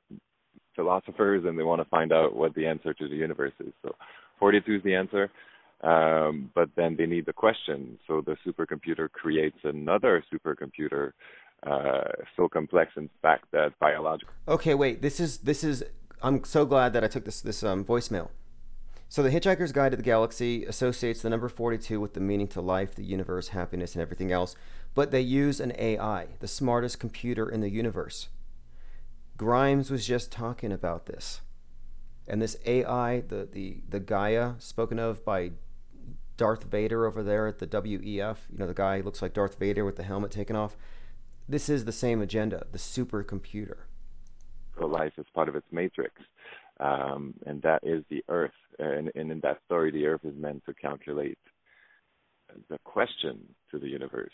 [0.75, 3.73] philosophers and they want to find out what the answer to the universe is.
[3.83, 3.95] So
[4.41, 5.31] 42 is the answer.
[5.83, 7.99] Um, but then they need the question.
[8.07, 11.13] So the supercomputer creates another supercomputer
[11.67, 12.05] uh,
[12.37, 14.33] so complex, in fact, that biological.
[14.49, 15.01] Okay, wait.
[15.01, 15.83] This is this is
[16.25, 18.31] I'm so glad that I took this this um, voicemail.
[19.11, 22.63] So the Hitchhiker's Guide to the Galaxy associates the number 42 with the meaning to
[22.63, 24.57] life, the universe, happiness, and everything else,
[24.95, 28.29] but they use an AI, the smartest computer in the universe.
[29.37, 31.43] Grimes was just talking about this.
[32.27, 35.51] And this AI, the, the, the Gaia spoken of by
[36.39, 39.85] Darth Vader over there at the WEF, you know, the guy looks like Darth Vader
[39.85, 40.75] with the helmet taken off.
[41.47, 43.83] This is the same agenda, the supercomputer
[44.81, 46.15] life is part of its matrix.
[46.81, 48.51] Um, and that is the earth.
[48.79, 51.39] And, and, in that story, the earth is meant to calculate
[52.69, 54.33] the question to the universe.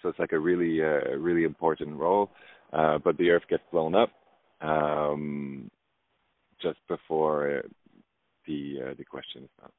[0.00, 2.30] So it's like a really, uh, really important role.
[2.72, 4.10] Uh, but the earth gets blown up
[4.60, 5.70] um,
[6.62, 7.62] just before
[8.46, 9.72] the uh, the question is found.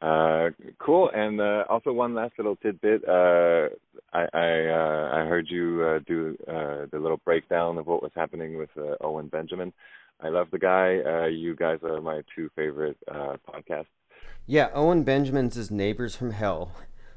[0.00, 1.10] Uh, cool.
[1.12, 3.06] And uh, also one last little tidbit.
[3.08, 3.68] Uh,
[4.12, 8.12] I I, uh, I heard you uh, do uh, the little breakdown of what was
[8.14, 9.72] happening with uh, Owen Benjamin.
[10.20, 10.98] I love the guy.
[10.98, 13.86] Uh, you guys are my two favorite uh, podcasts.
[14.46, 16.72] Yeah, Owen Benjamin's his neighbors from hell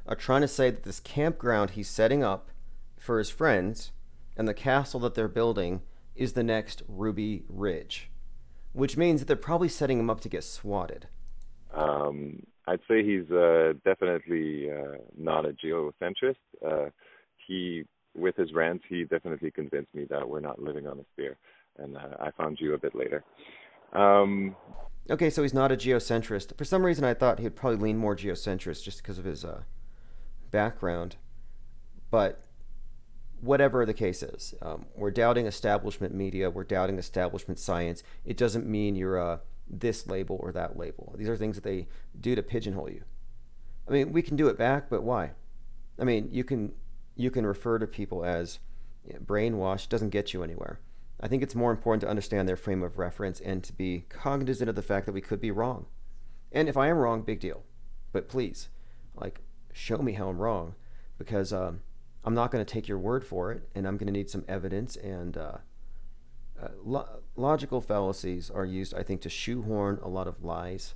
[0.08, 2.50] are trying to say that this campground he's setting up
[2.98, 3.92] for his friends
[4.36, 5.82] and the castle that they're building
[6.16, 8.10] is the next Ruby Ridge,
[8.74, 11.08] which means that they're probably setting him up to get swatted.
[11.74, 16.36] Um, I'd say he's uh, definitely uh, not a geocentrist.
[16.66, 16.90] Uh,
[17.46, 17.84] he,
[18.16, 21.36] with his rants, he definitely convinced me that we're not living on a sphere,
[21.78, 23.26] and uh, I found you a bit later.
[23.92, 24.56] Um,
[25.10, 26.58] okay, so he's not a geocentrist.
[26.58, 29.64] For some reason, I thought he'd probably lean more geocentrist just because of his uh,
[30.50, 31.18] background.
[32.10, 32.46] But
[33.42, 36.50] whatever the case is, um, we're doubting establishment media.
[36.50, 38.02] We're doubting establishment science.
[38.24, 39.42] It doesn't mean you're a
[39.72, 41.16] this label or that label.
[41.18, 41.88] These are things that they
[42.20, 43.04] do to pigeonhole you.
[43.88, 45.32] I mean, we can do it back, but why?
[46.00, 46.74] I mean, you can
[47.16, 48.60] you can refer to people as
[49.06, 50.80] you know, brainwashed doesn't get you anywhere.
[51.20, 54.70] I think it's more important to understand their frame of reference and to be cognizant
[54.70, 55.86] of the fact that we could be wrong.
[56.52, 57.64] And if I am wrong, big deal.
[58.12, 58.70] But please,
[59.16, 59.42] like,
[59.72, 60.76] show me how I'm wrong,
[61.18, 61.82] because um,
[62.24, 64.46] I'm not going to take your word for it, and I'm going to need some
[64.48, 65.58] evidence and uh,
[66.62, 66.70] uh,
[67.36, 70.96] logical fallacies are used, I think, to shoehorn a lot of lies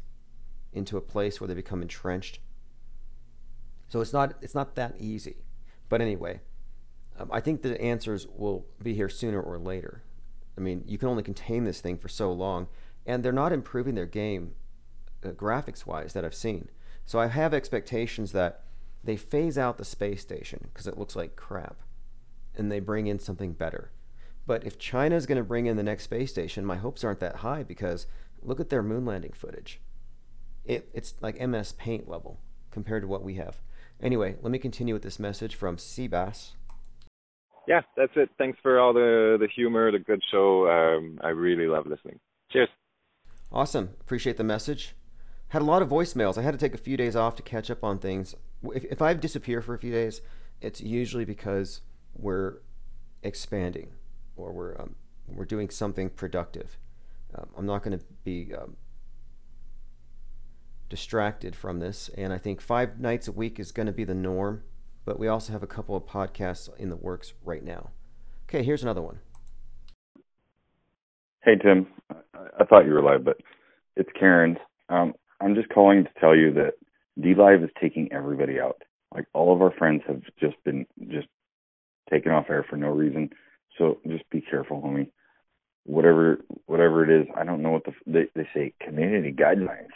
[0.73, 2.39] into a place where they become entrenched.
[3.87, 5.37] So it's not it's not that easy.
[5.87, 6.41] But anyway,
[7.17, 10.03] um, I think the answers will be here sooner or later.
[10.57, 12.67] I mean, you can only contain this thing for so long,
[13.05, 14.55] and they're not improving their game
[15.23, 16.69] uh, graphics wise that I've seen.
[17.05, 18.63] So I have expectations that
[19.03, 21.77] they phase out the space station because it looks like crap,
[22.55, 23.91] and they bring in something better.
[24.47, 27.19] But if China is going to bring in the next space station, my hopes aren't
[27.19, 28.05] that high because
[28.41, 29.81] look at their moon landing footage.
[30.63, 32.39] It, it's like MS Paint level
[32.71, 33.59] compared to what we have.
[34.01, 36.51] Anyway, let me continue with this message from Seabass.
[37.67, 38.29] Yeah, that's it.
[38.37, 40.69] Thanks for all the, the humor, the good show.
[40.69, 42.19] Um, I really love listening.
[42.51, 42.69] Cheers.
[43.51, 43.91] Awesome.
[44.01, 44.95] Appreciate the message.
[45.49, 46.37] Had a lot of voicemails.
[46.37, 48.35] I had to take a few days off to catch up on things.
[48.63, 50.21] If, if I disappear for a few days,
[50.61, 51.81] it's usually because
[52.13, 52.57] we're
[53.23, 53.89] expanding
[54.35, 54.95] or we're um,
[55.27, 56.77] we're doing something productive.
[57.33, 58.77] Um, I'm not going to be um,
[60.89, 64.15] distracted from this, and I think five nights a week is going to be the
[64.15, 64.63] norm.
[65.03, 67.91] But we also have a couple of podcasts in the works right now.
[68.49, 69.19] Okay, here's another one.
[71.43, 72.15] Hey Tim, I,
[72.61, 73.37] I thought you were live, but
[73.95, 74.57] it's Karen.
[74.89, 76.73] Um, I'm just calling to tell you that
[77.19, 78.81] DLive is taking everybody out.
[79.13, 81.27] Like all of our friends have just been just
[82.09, 83.29] taken off air for no reason.
[83.77, 85.09] So just be careful, homie.
[85.83, 89.93] Whatever whatever it is, I don't know what the they they say community guidelines.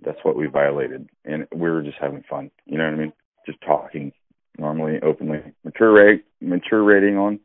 [0.00, 2.50] That's what we violated, and we were just having fun.
[2.66, 3.12] You know what I mean?
[3.46, 4.12] Just talking
[4.58, 5.40] normally, openly.
[5.64, 7.40] Mature rate, mature rating on.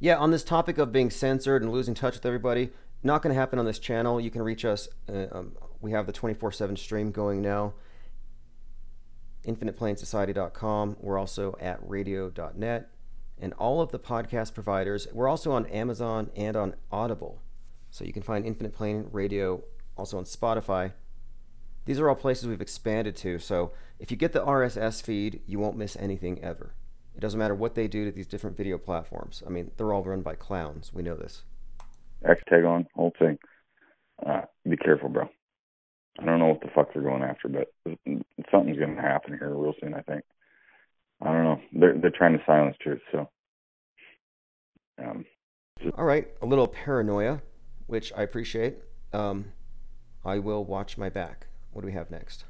[0.00, 2.70] Yeah, on this topic of being censored and losing touch with everybody,
[3.02, 4.20] not going to happen on this channel.
[4.20, 4.88] You can reach us.
[5.08, 7.74] Uh, um, we have the 24 7 stream going now.
[9.46, 10.96] InfinitePlaneSociety.com.
[11.00, 12.90] We're also at radio.net.
[13.38, 17.42] And all of the podcast providers, we're also on Amazon and on Audible.
[17.90, 19.62] So you can find Infinite Plane Radio
[19.96, 20.92] also on Spotify.
[21.84, 23.38] These are all places we've expanded to.
[23.38, 26.74] So if you get the RSS feed, you won't miss anything ever.
[27.14, 29.42] It doesn't matter what they do to these different video platforms.
[29.46, 30.92] I mean, they're all run by clowns.
[30.92, 31.42] We know this.
[32.24, 33.38] X tag on, whole thing.
[34.24, 35.28] Uh, be careful, bro.
[36.18, 37.72] I don't know what the fuck they're going after, but
[38.50, 39.94] something's going to happen here real soon.
[39.94, 40.24] I think.
[41.24, 41.60] I don't know.
[41.72, 43.00] They're they're trying to silence truth.
[43.10, 43.28] So.
[45.02, 45.24] Um,
[45.82, 45.96] just...
[45.96, 47.40] All right, a little paranoia,
[47.86, 48.76] which I appreciate.
[49.12, 49.46] Um,
[50.24, 51.46] I will watch my back.
[51.72, 52.44] What do we have next?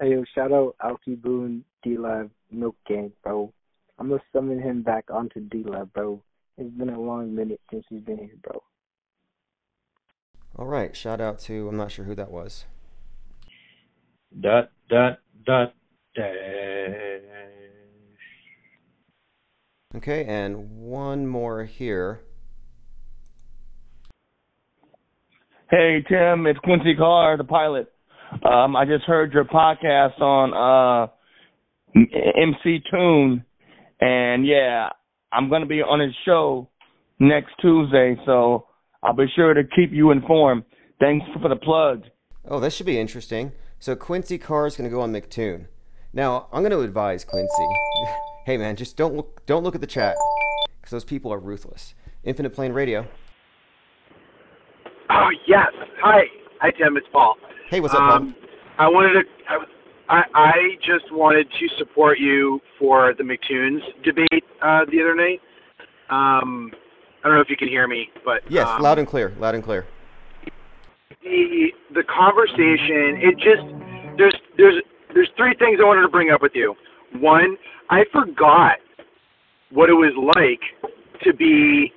[0.00, 3.52] Hey, yo, shout out Alki Boone, DLive, Milk Gang, bro.
[3.98, 6.22] I'm gonna summon him back onto DLive, bro.
[6.56, 8.62] It's been a long minute since he's been here, bro.
[10.56, 12.66] All right, shout out to I'm not sure who that was.
[14.40, 15.74] Dot dot dot
[16.14, 17.37] dash.
[19.96, 22.20] Okay, and one more here.
[25.70, 27.90] Hey Tim, it's Quincy Carr, the pilot.
[28.44, 31.10] Um, I just heard your podcast on uh,
[31.96, 33.42] McToon,
[33.98, 34.90] and yeah,
[35.32, 36.68] I'm going to be on his show
[37.18, 38.66] next Tuesday, so
[39.02, 40.64] I'll be sure to keep you informed.
[41.00, 42.02] Thanks for the plug.
[42.46, 43.52] Oh, this should be interesting.
[43.78, 45.68] So Quincy Carr is going to go on McToon.
[46.12, 47.68] Now, I'm going to advise Quincy.
[48.48, 50.16] hey, man, just don't look don't look at the chat
[50.80, 51.94] because those people are ruthless.
[52.24, 53.06] Infinite Plane Radio.
[55.10, 55.66] Oh yes.
[56.00, 56.22] Hi.
[56.62, 56.96] Hi, Tim.
[56.96, 57.36] It's Paul.
[57.68, 58.12] Hey, what's up, Paul?
[58.12, 58.34] Um,
[58.78, 59.28] I wanted to.
[60.08, 65.40] I, I just wanted to support you for the McToon's debate uh, the other night.
[66.08, 66.72] Um,
[67.22, 69.56] I don't know if you can hear me, but yes, um, loud and clear, loud
[69.56, 69.86] and clear.
[71.22, 74.82] The the conversation, it just there's there's
[75.12, 76.74] there's three things I wanted to bring up with you.
[77.14, 77.56] One,
[77.90, 78.78] I forgot
[79.70, 80.60] what it was like
[81.22, 81.92] to be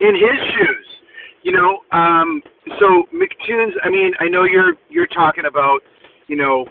[0.00, 0.86] in his shoes.
[1.42, 2.42] You know, um,
[2.78, 3.72] so McToons.
[3.82, 5.80] I mean, I know you're you're talking about,
[6.26, 6.66] you know,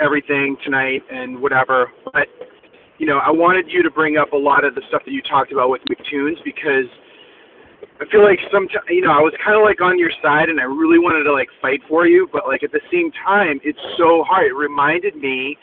[0.00, 2.26] everything tonight and whatever, but
[2.98, 5.22] you know, I wanted you to bring up a lot of the stuff that you
[5.22, 6.88] talked about with McToons because
[8.00, 10.58] I feel like sometimes, you know, I was kind of like on your side and
[10.58, 13.78] I really wanted to like fight for you, but like at the same time, it's
[13.96, 14.46] so hard.
[14.46, 15.56] It reminded me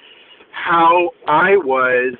[0.56, 2.16] how I was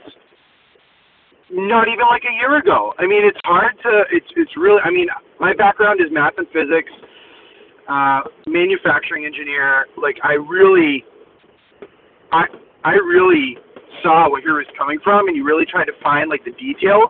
[1.50, 2.94] not even like a year ago.
[3.00, 5.08] I mean, it's hard to, it's, it's really, I mean,
[5.40, 6.92] my background is math and physics,
[7.88, 9.86] uh, manufacturing engineer.
[9.98, 11.06] Like I really,
[12.32, 12.46] I,
[12.84, 13.58] I really
[14.04, 17.10] saw where he was coming from, and you really tried to find like the details.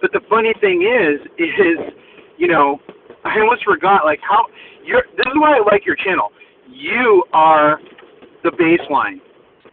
[0.00, 1.94] But the funny thing is, is
[2.38, 2.80] you know,
[3.24, 4.46] I almost forgot like how
[4.84, 5.02] you're.
[5.16, 6.32] This is why I like your channel.
[6.68, 7.80] You are
[8.42, 9.20] the baseline.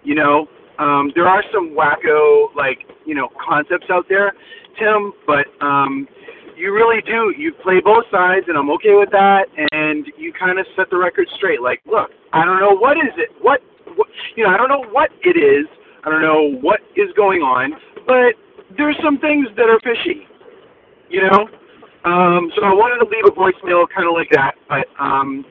[0.03, 0.47] You know,
[0.79, 4.33] um, there are some wacko like you know concepts out there,
[4.79, 6.07] Tim, but um,
[6.55, 7.33] you really do.
[7.37, 9.45] You play both sides, and I'm okay with that.
[9.71, 11.61] And you kind of set the record straight.
[11.61, 13.29] Like, look, I don't know what is it.
[13.41, 13.61] What,
[13.95, 15.67] what you know, I don't know what it is
[16.07, 17.73] I don't know what is going on,
[18.07, 18.31] but
[18.77, 20.25] there's some things that are fishy,
[21.09, 21.49] you know.
[22.05, 25.43] Um, so I wanted to leave a voicemail kind of like that, but um,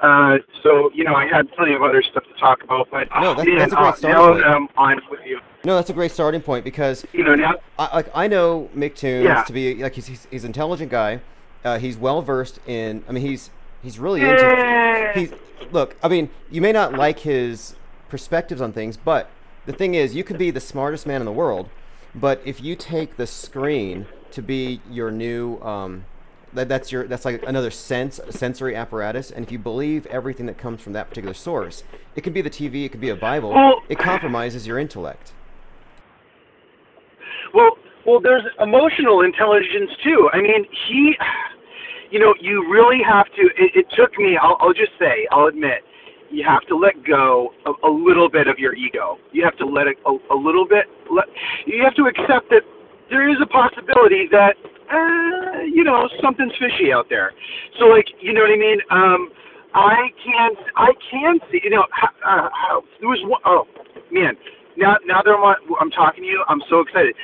[0.00, 3.34] uh, so you know I had plenty of other stuff to talk about, but no,
[3.34, 4.70] that's, that's a great starting now point.
[4.78, 5.40] I'm with you.
[5.64, 9.24] No, that's a great starting point because you know now, I, like I know McToons
[9.24, 9.42] Yeah.
[9.42, 11.20] to be like he's he's, he's an intelligent guy.
[11.64, 13.04] Uh, he's well versed in.
[13.08, 13.50] I mean, he's
[13.82, 14.44] he's really into.
[14.44, 15.12] Eh.
[15.14, 15.32] He's
[15.72, 15.96] look.
[16.02, 17.74] I mean, you may not like his
[18.08, 19.30] perspectives on things, but
[19.66, 21.68] the thing is, you could be the smartest man in the world,
[22.14, 26.04] but if you take the screen to be your new um,
[26.54, 30.58] that, that's your that's like another sense sensory apparatus and if you believe everything that
[30.58, 31.84] comes from that particular source
[32.16, 35.32] it could be the tv it could be a bible Well- it compromises your intellect
[37.54, 37.76] Well,
[38.06, 40.28] well, there's emotional intelligence too.
[40.32, 41.14] I mean, he,
[42.10, 43.42] you know, you really have to.
[43.56, 44.36] It, it took me.
[44.40, 45.26] I'll, I'll just say.
[45.30, 45.82] I'll admit.
[46.30, 49.16] You have to let go of a little bit of your ego.
[49.32, 50.84] You have to let it a, a little bit.
[51.10, 51.24] Let,
[51.66, 52.62] you have to accept that
[53.08, 54.54] there is a possibility that,
[54.90, 57.32] uh, you know, something's fishy out there.
[57.78, 58.80] So, like, you know what I mean?
[58.90, 59.28] Um,
[59.74, 60.58] I can't.
[60.76, 61.60] I can see.
[61.62, 61.84] You know,
[62.24, 62.48] uh,
[63.00, 63.66] there was one oh
[64.10, 64.34] man.
[64.76, 67.14] Now now that I'm I'm talking to you, I'm so excited.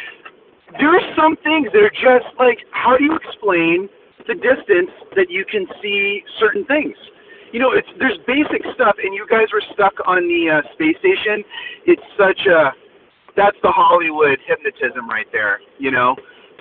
[0.79, 3.89] There are some things that are just like, how do you explain
[4.27, 6.97] the distance that you can see certain things?
[7.53, 10.99] You know, it's there's basic stuff, and you guys were stuck on the uh, space
[10.99, 11.45] station.
[11.87, 12.75] It's such a
[13.37, 15.61] that's the Hollywood hypnotism right there.
[15.79, 16.17] You know,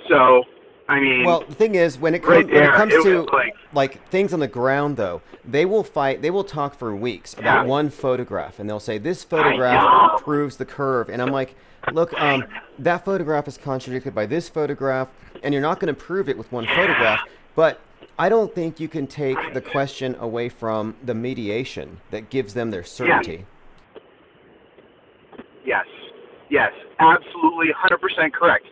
[0.08, 0.44] so
[0.90, 3.22] I mean, Well, the thing is, when it, Right com- when it comes it to
[3.34, 6.22] like- like things on the ground, though, they will fight.
[6.22, 7.70] They will talk for weeks about Yeah.
[7.70, 11.10] one photograph, and they'll say this photograph proves the curve.
[11.10, 11.56] And I'm like,
[11.92, 12.44] look, um,
[12.80, 15.08] that photograph is contradicted by this photograph,
[15.42, 17.22] and you're not going to prove it with one photograph.
[17.56, 17.80] But
[18.20, 22.72] I don't think you can take the question away from the mediation that gives them
[22.72, 23.32] their certainty.
[23.32, 23.46] Yes.
[26.54, 28.64] Yes, absolutely 100% correct.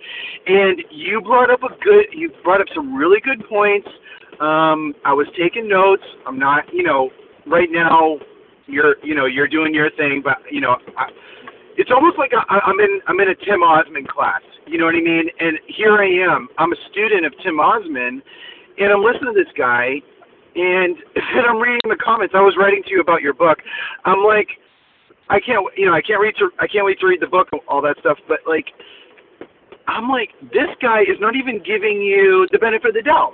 [0.46, 3.90] And you brought up a good you brought up some really good points.
[4.40, 6.06] Um I was taking notes.
[6.28, 7.10] I'm not, you know,
[7.48, 8.20] right now
[8.68, 11.10] you're, you know, you're doing your thing, but you know, I,
[11.76, 14.46] it's almost like I, I'm in I'm in a Tim Ozman class.
[14.68, 15.26] You know what I mean?
[15.40, 16.50] And here I am.
[16.60, 18.22] I'm a student of Tim Ozman,
[18.78, 19.98] and I'm listening to this guy,
[20.54, 22.36] and then I'm reading the comments.
[22.38, 23.58] I was writing to you about your book.
[24.06, 24.61] I'm like,
[25.32, 27.48] I can't, you know, I can't read to, I can't wait to read the book,
[27.68, 28.20] all that stuff.
[28.28, 28.68] But like,
[29.88, 33.34] I'm like, this guy is not even giving you the benefit of the doubt,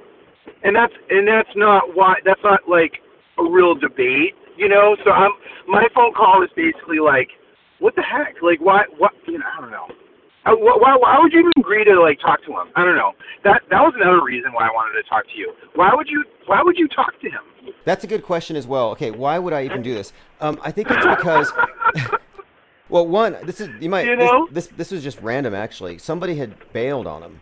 [0.64, 3.02] and that's and that's not why that's not like
[3.42, 4.96] a real debate, you know.
[5.04, 5.32] So I'm
[5.68, 7.30] my phone call is basically like,
[7.80, 8.46] what the heck?
[8.46, 8.86] Like, why?
[8.98, 9.14] What?
[9.26, 9.90] You know, I don't know.
[10.48, 12.72] Why, why would you even agree to like talk to him?
[12.76, 13.12] I don't know.
[13.44, 15.52] That that was another reason why I wanted to talk to you.
[15.76, 17.74] Why would you Why would you talk to him?
[17.84, 18.92] That's a good question as well.
[18.92, 20.14] Okay, why would I even do this?
[20.40, 21.52] Um, I think it's because,
[22.90, 24.48] well, one, this is you might You know?
[24.52, 25.98] this, this this was just random actually.
[25.98, 27.42] Somebody had bailed on him,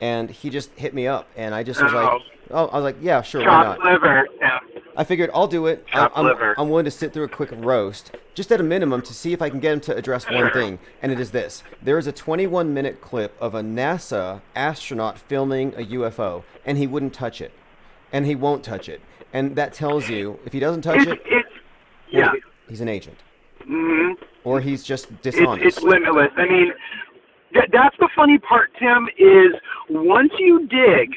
[0.00, 2.96] and he just hit me up, and I just was like, oh, I was like,
[3.00, 3.92] yeah, sure, why Chopped not?
[3.92, 4.26] liver.
[4.40, 4.58] Yeah.
[4.96, 5.86] I figured I'll do it.
[5.92, 6.54] I, Chopped I'm, liver.
[6.58, 9.40] I'm willing to sit through a quick roast, just at a minimum, to see if
[9.40, 12.12] I can get him to address one thing, and it is this: there is a
[12.12, 17.52] 21 minute clip of a NASA astronaut filming a UFO, and he wouldn't touch it,
[18.12, 19.00] and he won't touch it,
[19.32, 21.48] and that tells you if he doesn't touch It's, it, it's
[22.10, 22.32] yeah.
[22.68, 23.18] he's an agent,
[23.70, 24.12] hmm
[24.42, 25.66] or he's just It's, dishonest.
[25.66, 26.30] it's limitless.
[26.36, 26.72] I mean,
[27.54, 29.06] that, that's the funny part, Tim.
[29.18, 29.52] Is
[29.90, 31.14] once you dig,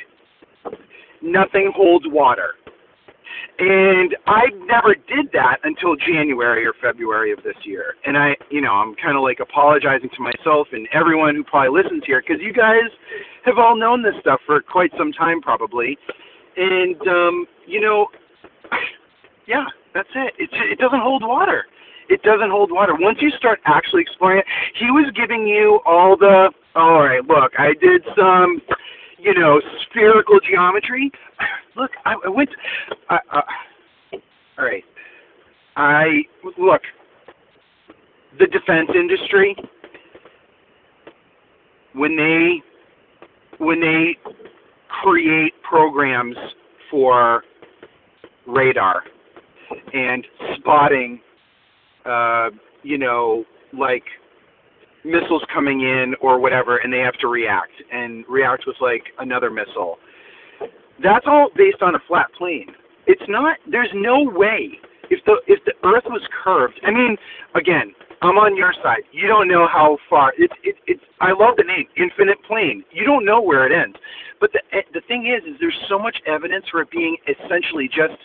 [1.21, 2.55] nothing holds water.
[3.59, 7.95] And I never did that until January or February of this year.
[8.05, 11.81] And I, you know, I'm kind of like apologizing to myself and everyone who probably
[11.81, 12.89] listens here because you guys
[13.45, 15.97] have all known this stuff for quite some time, probably.
[16.57, 18.07] And um, you know,
[19.47, 20.33] yeah, that's it.
[20.39, 21.65] It it doesn't hold water.
[22.09, 22.95] It doesn't hold water.
[22.97, 24.45] Once you start actually exploring it,
[24.79, 26.51] he was giving you all the.
[26.75, 28.59] All right, look, I did some,
[29.19, 31.11] you know, spherical geometry.
[31.75, 32.49] Look, I, I went.
[33.09, 33.41] I, uh,
[34.57, 34.83] all right,
[35.75, 36.23] I
[36.57, 36.81] look.
[38.39, 39.55] The defense industry,
[41.93, 42.63] when they
[43.57, 44.17] when they
[45.01, 46.35] create programs
[46.89, 47.43] for
[48.47, 49.03] radar
[49.93, 50.25] and
[50.57, 51.19] spotting
[52.05, 52.49] uh
[52.83, 53.45] you know
[53.77, 54.03] like
[55.03, 57.73] missiles coming in or whatever and they have to react.
[57.91, 59.97] And react with like another missile.
[61.01, 62.67] That's all based on a flat plane.
[63.07, 64.79] It's not there's no way.
[65.09, 67.17] If the if the earth was curved i mean
[67.55, 69.03] again i'm on your side.
[69.11, 72.83] You don't know how far it's it, it's i love the name infinite plane.
[72.91, 73.97] You don't know where it ends.
[74.39, 77.87] But the eh, the thing is is there's so much evidence for it being essentially
[77.87, 78.17] just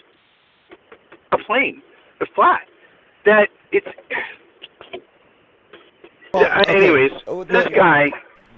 [1.32, 1.82] a plane
[2.20, 2.67] a flat
[3.28, 3.86] that it's
[6.34, 6.76] Well, Yeah, okay.
[6.76, 8.10] anyways Oh, this no- guy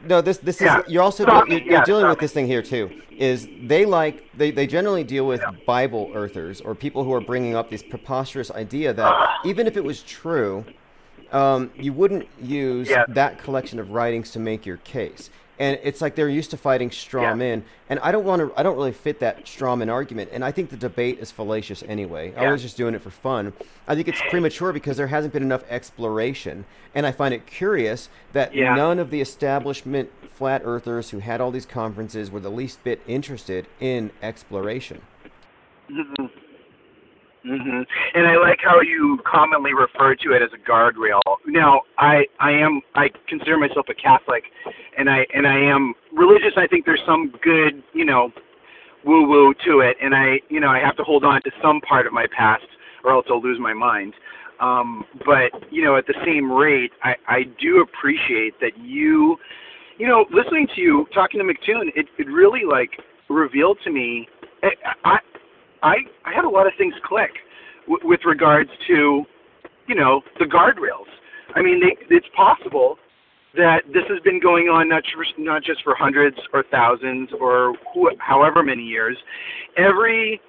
[0.09, 0.83] No, this this is Yeah.
[0.89, 2.25] you're also Stop you're, you're Yeah, dealing with me.
[2.25, 2.91] this thing here too.
[3.11, 7.55] Is they like they, they generally deal with Bible earthers or people who are bringing
[7.55, 9.13] up this preposterous idea that
[9.45, 10.65] even if it was true,
[11.33, 15.29] um, you wouldn't use that collection of writings to make your case.
[15.61, 17.35] And it's like they're used to fighting straw Yeah.
[17.35, 18.53] men, and I don't want to.
[18.59, 20.31] I don't really fit that straw man argument.
[20.33, 22.35] And I think the debate is fallacious anyway.
[22.35, 23.53] I was just doing it for fun.
[23.87, 26.65] I think it's premature because there hasn't been enough exploration,
[26.95, 28.75] and I find it curious that Yeah.
[28.75, 33.03] none of the establishment flat earthers who had all these conferences were the least bit
[33.07, 35.03] interested in exploration.
[35.91, 36.27] Mm-hmm.
[37.43, 37.83] Hmm
[38.15, 41.21] And I like how you commonly refer to it as a guardrail.
[41.47, 44.45] Now, I I am I consider myself a Catholic,
[44.99, 46.53] and I and I am religious.
[46.57, 48.31] I think there's some good you know
[49.05, 51.81] woo woo to it, and I you know I have to hold on to some
[51.81, 52.67] part of my past,
[53.05, 54.15] or else I'll lose my mind.
[54.61, 59.39] Um, but you know, at the same rate, I I do appreciate that you,
[59.99, 62.91] you know, listening to you talking to McToon, it it really like
[63.29, 64.29] revealed to me.
[65.05, 65.19] I
[65.83, 67.31] I I, had a lot of things click
[67.89, 69.25] w- with regards to,
[69.87, 71.09] you know, the guardrails.
[71.55, 72.99] I mean, they, it's possible
[73.57, 77.75] that this has been going on not just not just for hundreds or thousands or
[78.19, 79.17] however many years.
[79.77, 80.41] Every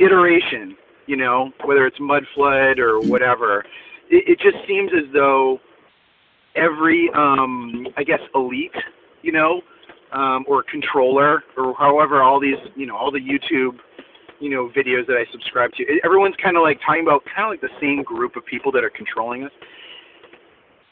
[0.00, 0.76] iteration,
[1.06, 3.64] you know, whether it's mud flood or whatever,
[4.10, 5.60] it, it just seems as though
[6.56, 8.74] every, um, I guess, elite,
[9.22, 9.60] you know,
[10.12, 13.78] um, or controller or however all these, you know, all the YouTube
[14.44, 15.84] you know videos that I subscribe to.
[16.04, 18.84] Everyone's kind of like talking about kind of like the same group of people that
[18.84, 19.50] are controlling us,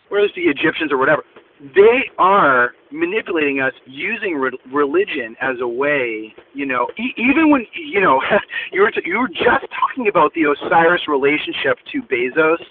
[0.08, 1.22] whether it's the Egyptians or whatever.
[1.60, 6.88] They are manipulating us using re- religion as a way, you know.
[6.98, 8.22] E- even when you know
[8.72, 12.64] you were t- you were just talking about the Osiris relationship to Bezos,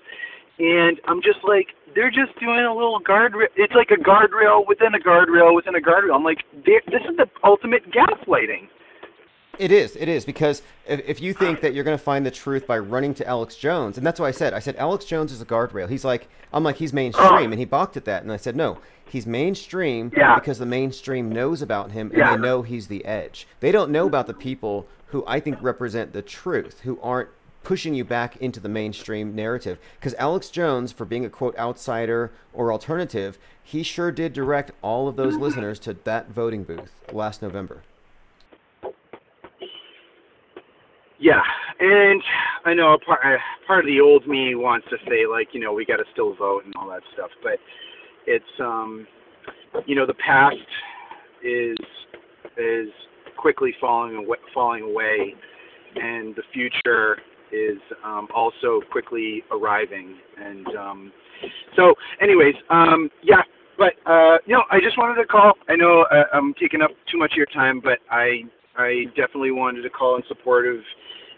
[0.58, 3.54] and I'm just like they're just doing a little guardrail.
[3.56, 6.16] It's like a guardrail within a guardrail within a guardrail.
[6.16, 8.66] I'm like, this is the ultimate gaslighting.
[9.62, 9.96] It is.
[9.96, 12.80] It is because if, if you think that you're going to find the truth by
[12.80, 15.46] running to Alex Jones, and that's why I said I said Alex Jones is a
[15.46, 15.88] guardrail.
[15.88, 18.80] He's like I'm like he's mainstream, and he balked at that, and I said no,
[19.06, 20.34] he's mainstream Yeah.
[20.34, 22.36] because the mainstream knows about him and Yeah.
[22.36, 23.48] they know he's the edge.
[23.60, 27.30] They don't know about the people who I think represent the truth, who aren't
[27.64, 29.78] pushing you back into the mainstream narrative.
[30.00, 35.08] Because Alex Jones, for being a quote outsider or alternative, he sure did direct all
[35.08, 35.44] of those mm-hmm.
[35.44, 37.84] listeners to that voting booth last November.
[41.22, 41.42] Yeah,
[41.80, 42.22] and
[42.66, 43.22] I know part
[43.68, 46.36] part of the old me wants to say like you know we got to still
[46.36, 47.60] vote and all that stuff, but
[48.26, 49.06] it's um
[49.86, 50.56] you know the past
[51.44, 51.78] is
[52.58, 52.90] is
[53.38, 55.36] quickly falling away, falling away,
[55.96, 57.18] and the future
[57.52, 60.18] is um, also quickly arriving.
[60.44, 61.12] And um,
[61.76, 63.42] so, anyways, um, yeah.
[63.78, 65.54] But uh, you know, I just wanted to call.
[65.68, 68.44] I know uh, I'm taking up too much of your time, but I
[68.78, 70.78] I definitely wanted to call in support of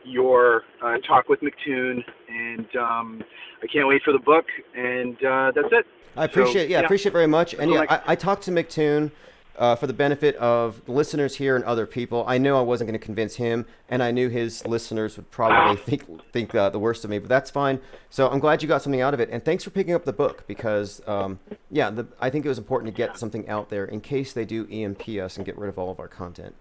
[0.06, 3.24] your uh, talk with McToon, and um,
[3.62, 4.46] I can't wait for the book.
[4.76, 5.86] And uh, that's it.
[6.16, 7.54] I appreciate, So, yeah, I appreciate it very much.
[7.54, 9.12] And yeah, I- I, talked to McToon
[9.58, 12.24] uh, for the benefit of listeners here and other people.
[12.28, 15.82] I knew I wasn't going to convince him, and I knew his listeners would probably
[15.86, 17.80] think think uh, the worst of me, but that's fine.
[18.10, 20.14] So I'm glad you got something out of it, and thanks for picking up the
[20.14, 21.40] book because, um,
[21.72, 24.46] yeah, the, I think it was important to get something out there in case they
[24.46, 26.56] do EMP us and get rid of all of our content.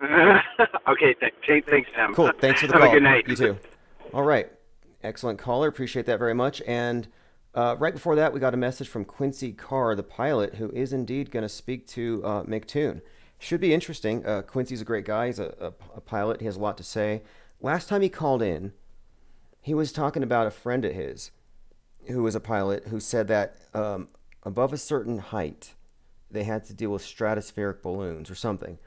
[0.88, 2.14] okay, th- th- thanks, Tim.
[2.14, 2.30] Cool.
[2.40, 2.90] Thanks for the Have call.
[2.90, 3.28] a good night.
[3.28, 3.58] You too.
[4.14, 4.50] All right.
[5.02, 5.68] Excellent caller.
[5.68, 6.62] Appreciate that very much.
[6.66, 7.08] And
[7.54, 10.92] uh, right before that, we got a message from Quincy Carr, the pilot, who is
[10.92, 13.00] indeed going to speak to uh, McToon.
[13.38, 14.24] Should be interesting.
[14.26, 15.26] Uh, Quincy's a great guy.
[15.26, 15.66] He's a, a,
[15.96, 16.40] a pilot.
[16.40, 17.22] He has a lot to say.
[17.60, 18.72] Last time he called in,
[19.62, 21.30] he was talking about a friend of his
[22.08, 24.08] who was a pilot who said that um,
[24.42, 25.74] above a certain height,
[26.30, 28.78] they had to deal with stratospheric balloons or something.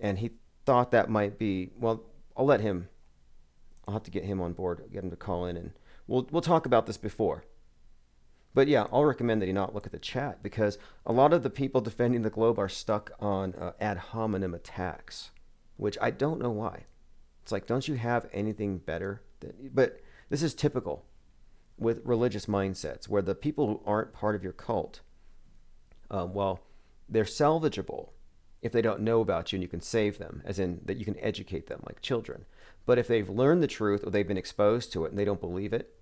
[0.00, 0.30] And he
[0.66, 2.02] thought that might be, well,
[2.36, 2.88] I'll let him,
[3.86, 5.70] I'll have to get him on board, get him to call in, and
[6.06, 7.44] we'll, we'll talk about this before.
[8.52, 11.42] But yeah, I'll recommend that he not look at the chat because a lot of
[11.42, 15.30] the people defending the globe are stuck on uh, ad hominem attacks,
[15.76, 16.84] which I don't know why.
[17.42, 19.22] It's like, don't you have anything better?
[19.72, 21.04] But this is typical
[21.78, 25.00] with religious mindsets where the people who aren't part of your cult,
[26.10, 26.60] um, well,
[27.08, 28.08] they're salvageable
[28.62, 31.04] if they don't know about you and you can save them, as in that you
[31.04, 32.44] can educate them like children.
[32.84, 35.40] But if they've learned the truth or they've been exposed to it and they don't
[35.40, 35.94] believe it,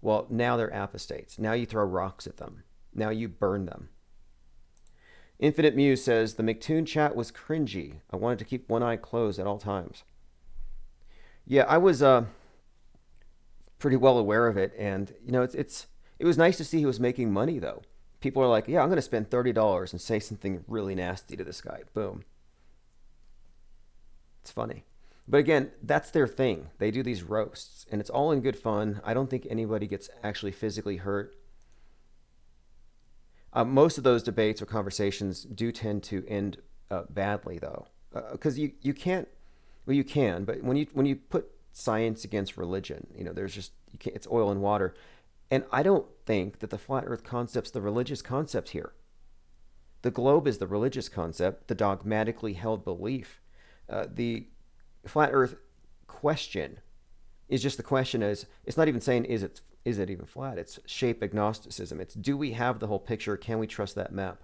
[0.00, 1.38] well, now they're apostates.
[1.38, 2.62] Now you throw rocks at them.
[2.94, 3.88] Now you burn them.
[5.38, 8.00] Infinite Muse says the McToon chat was cringy.
[8.10, 10.04] I wanted to keep one eye closed at all times.
[11.46, 12.24] Yeah, I was uh,
[13.78, 15.86] pretty well aware of it, and you know, it's it's
[16.18, 17.82] it was nice to see he was making money though.
[18.24, 21.36] People are like, "Yeah, I'm going to spend thirty dollars and say something really nasty
[21.36, 22.24] to this guy." Boom.
[24.40, 24.84] It's funny.
[25.28, 26.70] But again, that's their thing.
[26.78, 29.02] They do these roasts, and it's all in good fun.
[29.04, 31.36] I don't think anybody gets actually physically hurt.
[33.52, 36.56] Uh, most of those debates or conversations do tend to end
[36.90, 37.88] uh, badly, though,
[38.32, 39.28] because you, you can't.
[39.84, 43.54] Well, you can, but when you when you put science against religion, you know, there's
[43.54, 44.94] just it's oil and water,
[45.50, 48.92] and I don't think that the flat Earth concept's the religious concept here.
[50.02, 53.40] The globe is the religious concept, the dogmatically held belief.
[53.88, 54.48] Uh, the
[55.06, 55.56] flat Earth
[56.06, 56.78] question
[57.48, 60.58] is just the question is it's not even saying is it is it even flat?
[60.58, 62.00] It's shape agnosticism.
[62.00, 63.36] It's do we have the whole picture?
[63.36, 64.42] Can we trust that map?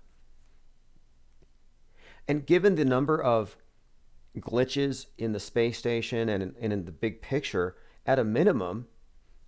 [2.28, 3.56] And given the number of
[4.38, 8.86] glitches in the space station and in, and in the big picture, at a minimum,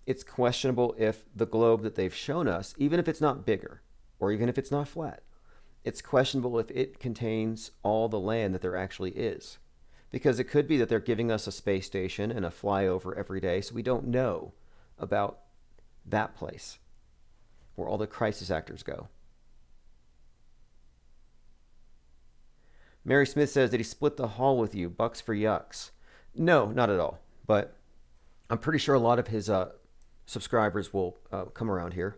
[0.05, 3.81] it's questionable if the globe that they've shown us, even if it's not bigger
[4.19, 5.23] or even if it's not flat,
[5.83, 9.57] it's questionable if it contains all the land that there actually is.
[10.11, 13.41] Because it could be that they're giving us a space station and a flyover every
[13.41, 14.53] day, so we don't know
[14.97, 15.39] about
[16.05, 16.77] that place
[17.75, 19.07] where all the crisis actors go.
[23.05, 24.89] Mary Smith says, that he split the hall with you?
[24.89, 25.91] Bucks for yucks.
[26.35, 27.19] No, not at all.
[27.45, 27.75] But
[28.49, 29.71] I'm pretty sure a lot of his uh,
[30.25, 32.17] subscribers will uh, come around here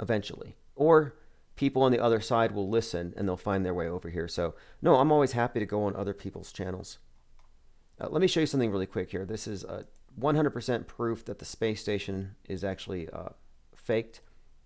[0.00, 0.56] eventually.
[0.76, 1.16] Or
[1.56, 4.28] people on the other side will listen and they'll find their way over here.
[4.28, 6.98] So, no, I'm always happy to go on other people's channels.
[8.00, 9.24] Uh, let me show you something really quick here.
[9.24, 9.86] This is a
[10.18, 13.30] 100% proof that the space station is actually uh,
[13.74, 14.20] faked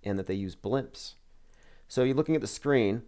[0.04, 1.14] and that they use blimps.
[1.88, 3.02] So you're looking at the screen.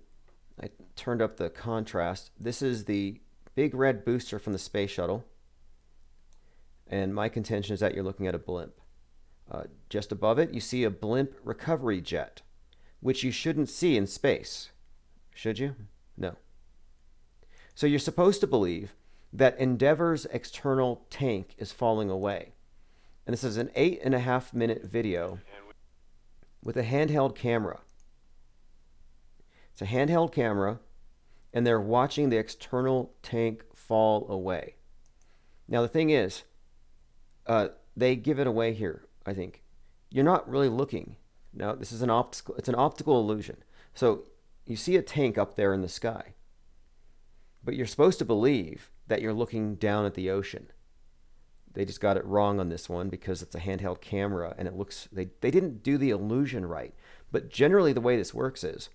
[0.63, 2.31] I turned up the contrast.
[2.39, 3.21] This is the
[3.55, 5.25] big red booster from the space shuttle.
[6.87, 8.80] And my contention is that you're looking at a blimp.
[9.51, 12.43] Uh, just above it, you see a blimp recovery jet,
[13.01, 14.71] which you shouldn't see in space.
[15.35, 15.75] Should you?
[16.17, 16.37] No.
[17.75, 18.95] So you're supposed to believe
[19.33, 22.53] that Endeavour's external tank is falling away.
[23.27, 25.39] And this is an eight and a half minute video
[26.63, 27.81] with a handheld camera.
[29.73, 30.81] It's a handheld camera,
[31.53, 34.75] and they're watching the external tank fall away.
[35.69, 36.43] Now, the thing is,
[37.47, 39.63] uh, they give it away here, I think.
[40.11, 41.17] You're not really looking.
[41.53, 43.59] Now, this is an optical, it's an optical illusion.
[43.95, 44.25] So
[44.67, 46.35] you see a tank up there in the sky,
[47.65, 50.69] but you're supposed to believe that you're looking down at the ocean.
[51.73, 54.75] They just got it wrong on this one because it's a handheld camera and it
[54.75, 56.95] looks they, they didn't do the illusion right.
[57.31, 58.91] But generally the way this works is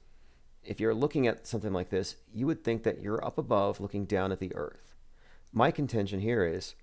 [0.64, 4.06] if you're looking at something like this, you would think that you're up above looking
[4.06, 4.93] down at the earth.
[5.53, 6.76] My contention here is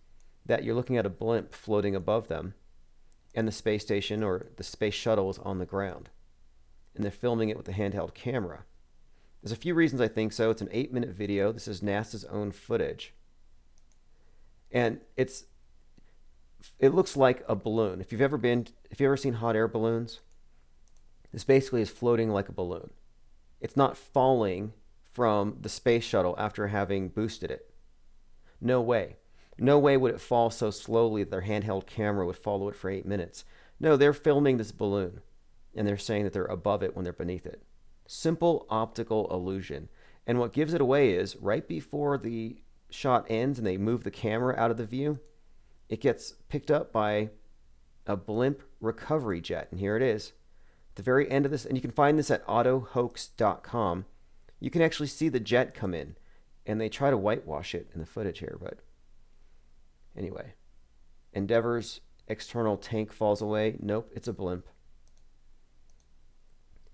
[0.46, 2.54] that you're looking at a blimp floating above them
[3.34, 6.10] and the space station or the space shuttle is on the ground.
[6.94, 8.64] And they're filming it with a handheld camera.
[9.42, 10.50] There's a few reasons I think so.
[10.50, 11.52] It's an eight minute video.
[11.52, 13.14] This is NASA's own footage
[14.72, 15.44] and it's
[16.78, 18.00] it looks like a balloon.
[18.00, 20.20] If you've ever been, if you've ever seen hot air balloons,
[21.32, 22.90] this basically is floating like a balloon.
[23.60, 24.72] It's not falling
[25.12, 27.74] from the space shuttle after having boosted it.
[28.60, 29.16] No way.
[29.58, 32.90] No way would it fall so slowly that their handheld camera would follow it for
[32.90, 33.44] eight minutes.
[33.78, 35.20] No, they're filming this balloon
[35.74, 37.62] and they're saying that they're above it when they're beneath it.
[38.06, 39.88] Simple optical illusion.
[40.26, 44.10] And what gives it away is right before the shot ends and they move the
[44.10, 45.18] camera out of the view,
[45.88, 47.30] it gets picked up by
[48.06, 49.68] a blimp recovery jet.
[49.70, 50.32] And here it is.
[50.90, 54.04] At the very end of this, and you can find this at autohoax.com.
[54.60, 56.16] You can actually see the jet come in,
[56.66, 58.58] and they try to whitewash it in the footage here.
[58.60, 58.80] But
[60.16, 60.54] anyway,
[61.34, 63.76] Endeavor's external tank falls away.
[63.80, 64.66] Nope, it's a blimp.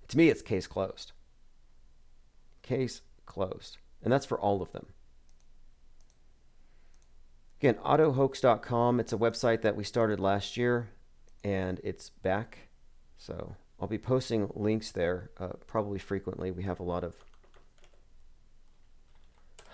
[0.09, 1.13] To me, it's case closed.
[2.63, 3.79] Case closed.
[4.03, 4.87] And that's for all of them.
[7.61, 9.01] Again, autohoax.com.
[9.01, 10.91] It's a website that we started last year
[11.43, 12.69] and it's back.
[13.17, 16.53] So I'll be posting links there uh, probably frequently.
[16.53, 17.17] We have a lot of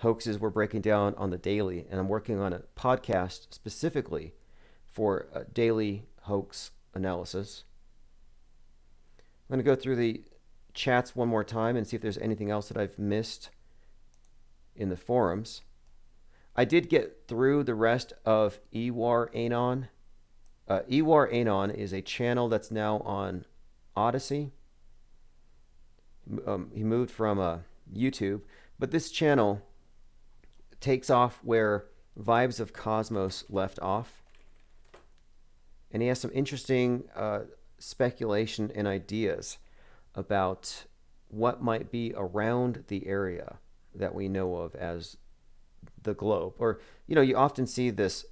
[0.05, 4.35] hoaxes we're breaking down on the daily, and I'm working on a podcast specifically
[4.85, 7.63] for daily hoax analysis.
[9.17, 10.21] I'm going to go through the
[10.75, 13.49] chats one more time and see if there's anything else that I've missed
[14.75, 15.63] in the forums.
[16.55, 19.87] I did get through the rest of Ewar Anon.
[20.67, 23.43] Uh, Ewar Anon is a channel that's now on
[23.97, 24.51] Odysee.
[26.45, 27.57] Um, he moved from uh,
[27.91, 28.41] YouTube,
[28.77, 29.63] but this channel
[30.79, 31.85] takes off where
[32.19, 34.23] Vibes of Cosmos left off.
[35.91, 37.41] And he has some interesting uh,
[37.79, 39.57] speculation and ideas
[40.13, 40.85] about
[41.29, 43.57] what might be around the area
[43.93, 45.17] that we know of as
[46.03, 46.53] the globe.
[46.59, 48.25] Or, you know, you often see this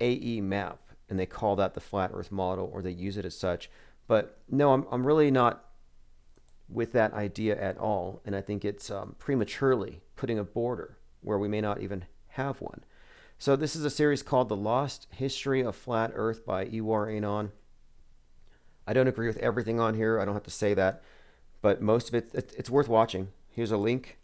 [0.00, 0.78] AE map
[1.08, 3.70] and they call that the flat earth model or they use it as such.
[4.06, 5.64] But no, I'm, I'm really not
[6.68, 8.22] with that idea at all.
[8.24, 12.60] And I think it's um, prematurely putting a border where we may not even have
[12.60, 12.84] one.
[13.38, 17.50] So this is a series called The Lost History of Flat Earth by Ewar Anon.
[18.86, 20.20] I don't agree with everything on here.
[20.20, 21.02] I don't have to say that,
[21.60, 23.28] but most of it, it's worth watching.
[23.50, 24.18] Here's a link.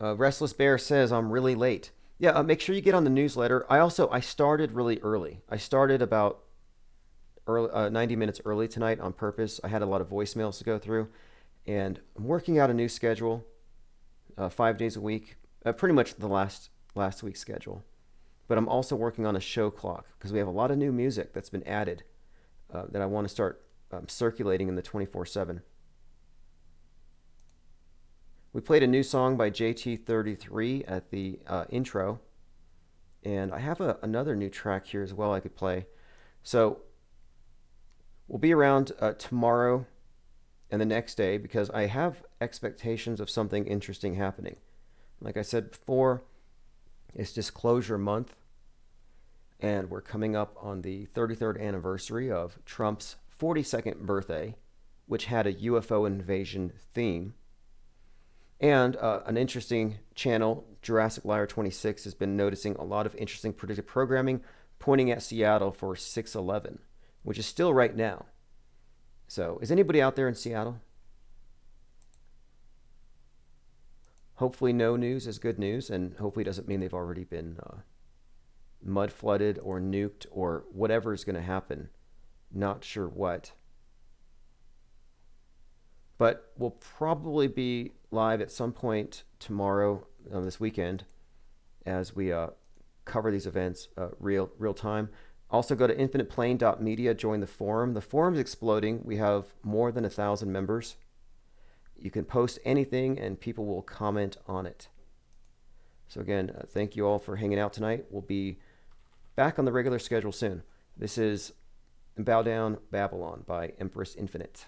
[0.00, 1.90] Uh, Restless Bear says I'm really late.
[2.18, 3.64] Yeah, uh, make sure you get on the newsletter.
[3.70, 5.40] I also I started really early.
[5.48, 6.43] I started about
[7.46, 9.60] early, uh, 90 minutes early tonight on purpose.
[9.62, 11.08] I had a lot of voicemails to go through,
[11.66, 13.44] and I'm working out a new schedule,
[14.36, 17.82] uh, five days a week, uh, pretty much the last last week's schedule.
[18.46, 20.92] But I'm also working on a show clock because we have a lot of new
[20.92, 22.04] music that's been added
[22.72, 25.62] uh, that I want to start um, circulating in the 24/7.
[28.52, 32.20] We played a new song by JT33 at the uh, intro,
[33.24, 35.86] and I have a, another new track here as well I could play.
[36.44, 36.82] So
[38.28, 39.86] we'll be around uh, tomorrow
[40.70, 44.56] and the next day because I have expectations of something interesting happening.
[45.20, 46.22] Like I said before,
[47.14, 48.34] it's disclosure month,
[49.60, 54.56] and we're coming up on the 33rd anniversary of Trump's 42nd birthday,
[55.06, 57.34] which had a UFO invasion theme.
[58.60, 63.52] And uh, an interesting channel, Jurassic Liar 26, has been noticing a lot of interesting
[63.52, 64.42] predictive programming
[64.78, 66.78] pointing at Seattle for 611,
[67.24, 68.26] which is still right now.
[69.26, 70.80] So, is anybody out there in Seattle?
[74.36, 77.78] Hopefully, no news is good news, and hopefully, doesn't mean they've already been uh,
[78.82, 81.88] mud flooded or nuked or whatever is going to happen.
[82.52, 83.52] Not sure what.
[86.18, 91.04] But we'll probably be live at some point tomorrow, uh, this weekend,
[91.86, 92.48] as we uh,
[93.04, 95.08] cover these events uh, real real time.
[95.54, 97.94] Also, go to infiniteplane.media, join the forum.
[97.94, 99.02] The forum's exploding.
[99.04, 100.96] We have more than a thousand members.
[101.96, 104.88] You can post anything, and people will comment on it.
[106.08, 108.06] So again, uh, thank you all for hanging out tonight.
[108.10, 108.58] We'll be
[109.36, 110.64] back on the regular schedule soon.
[110.96, 111.52] This is
[112.18, 114.66] Bow Down Babylon by Empress Infinite.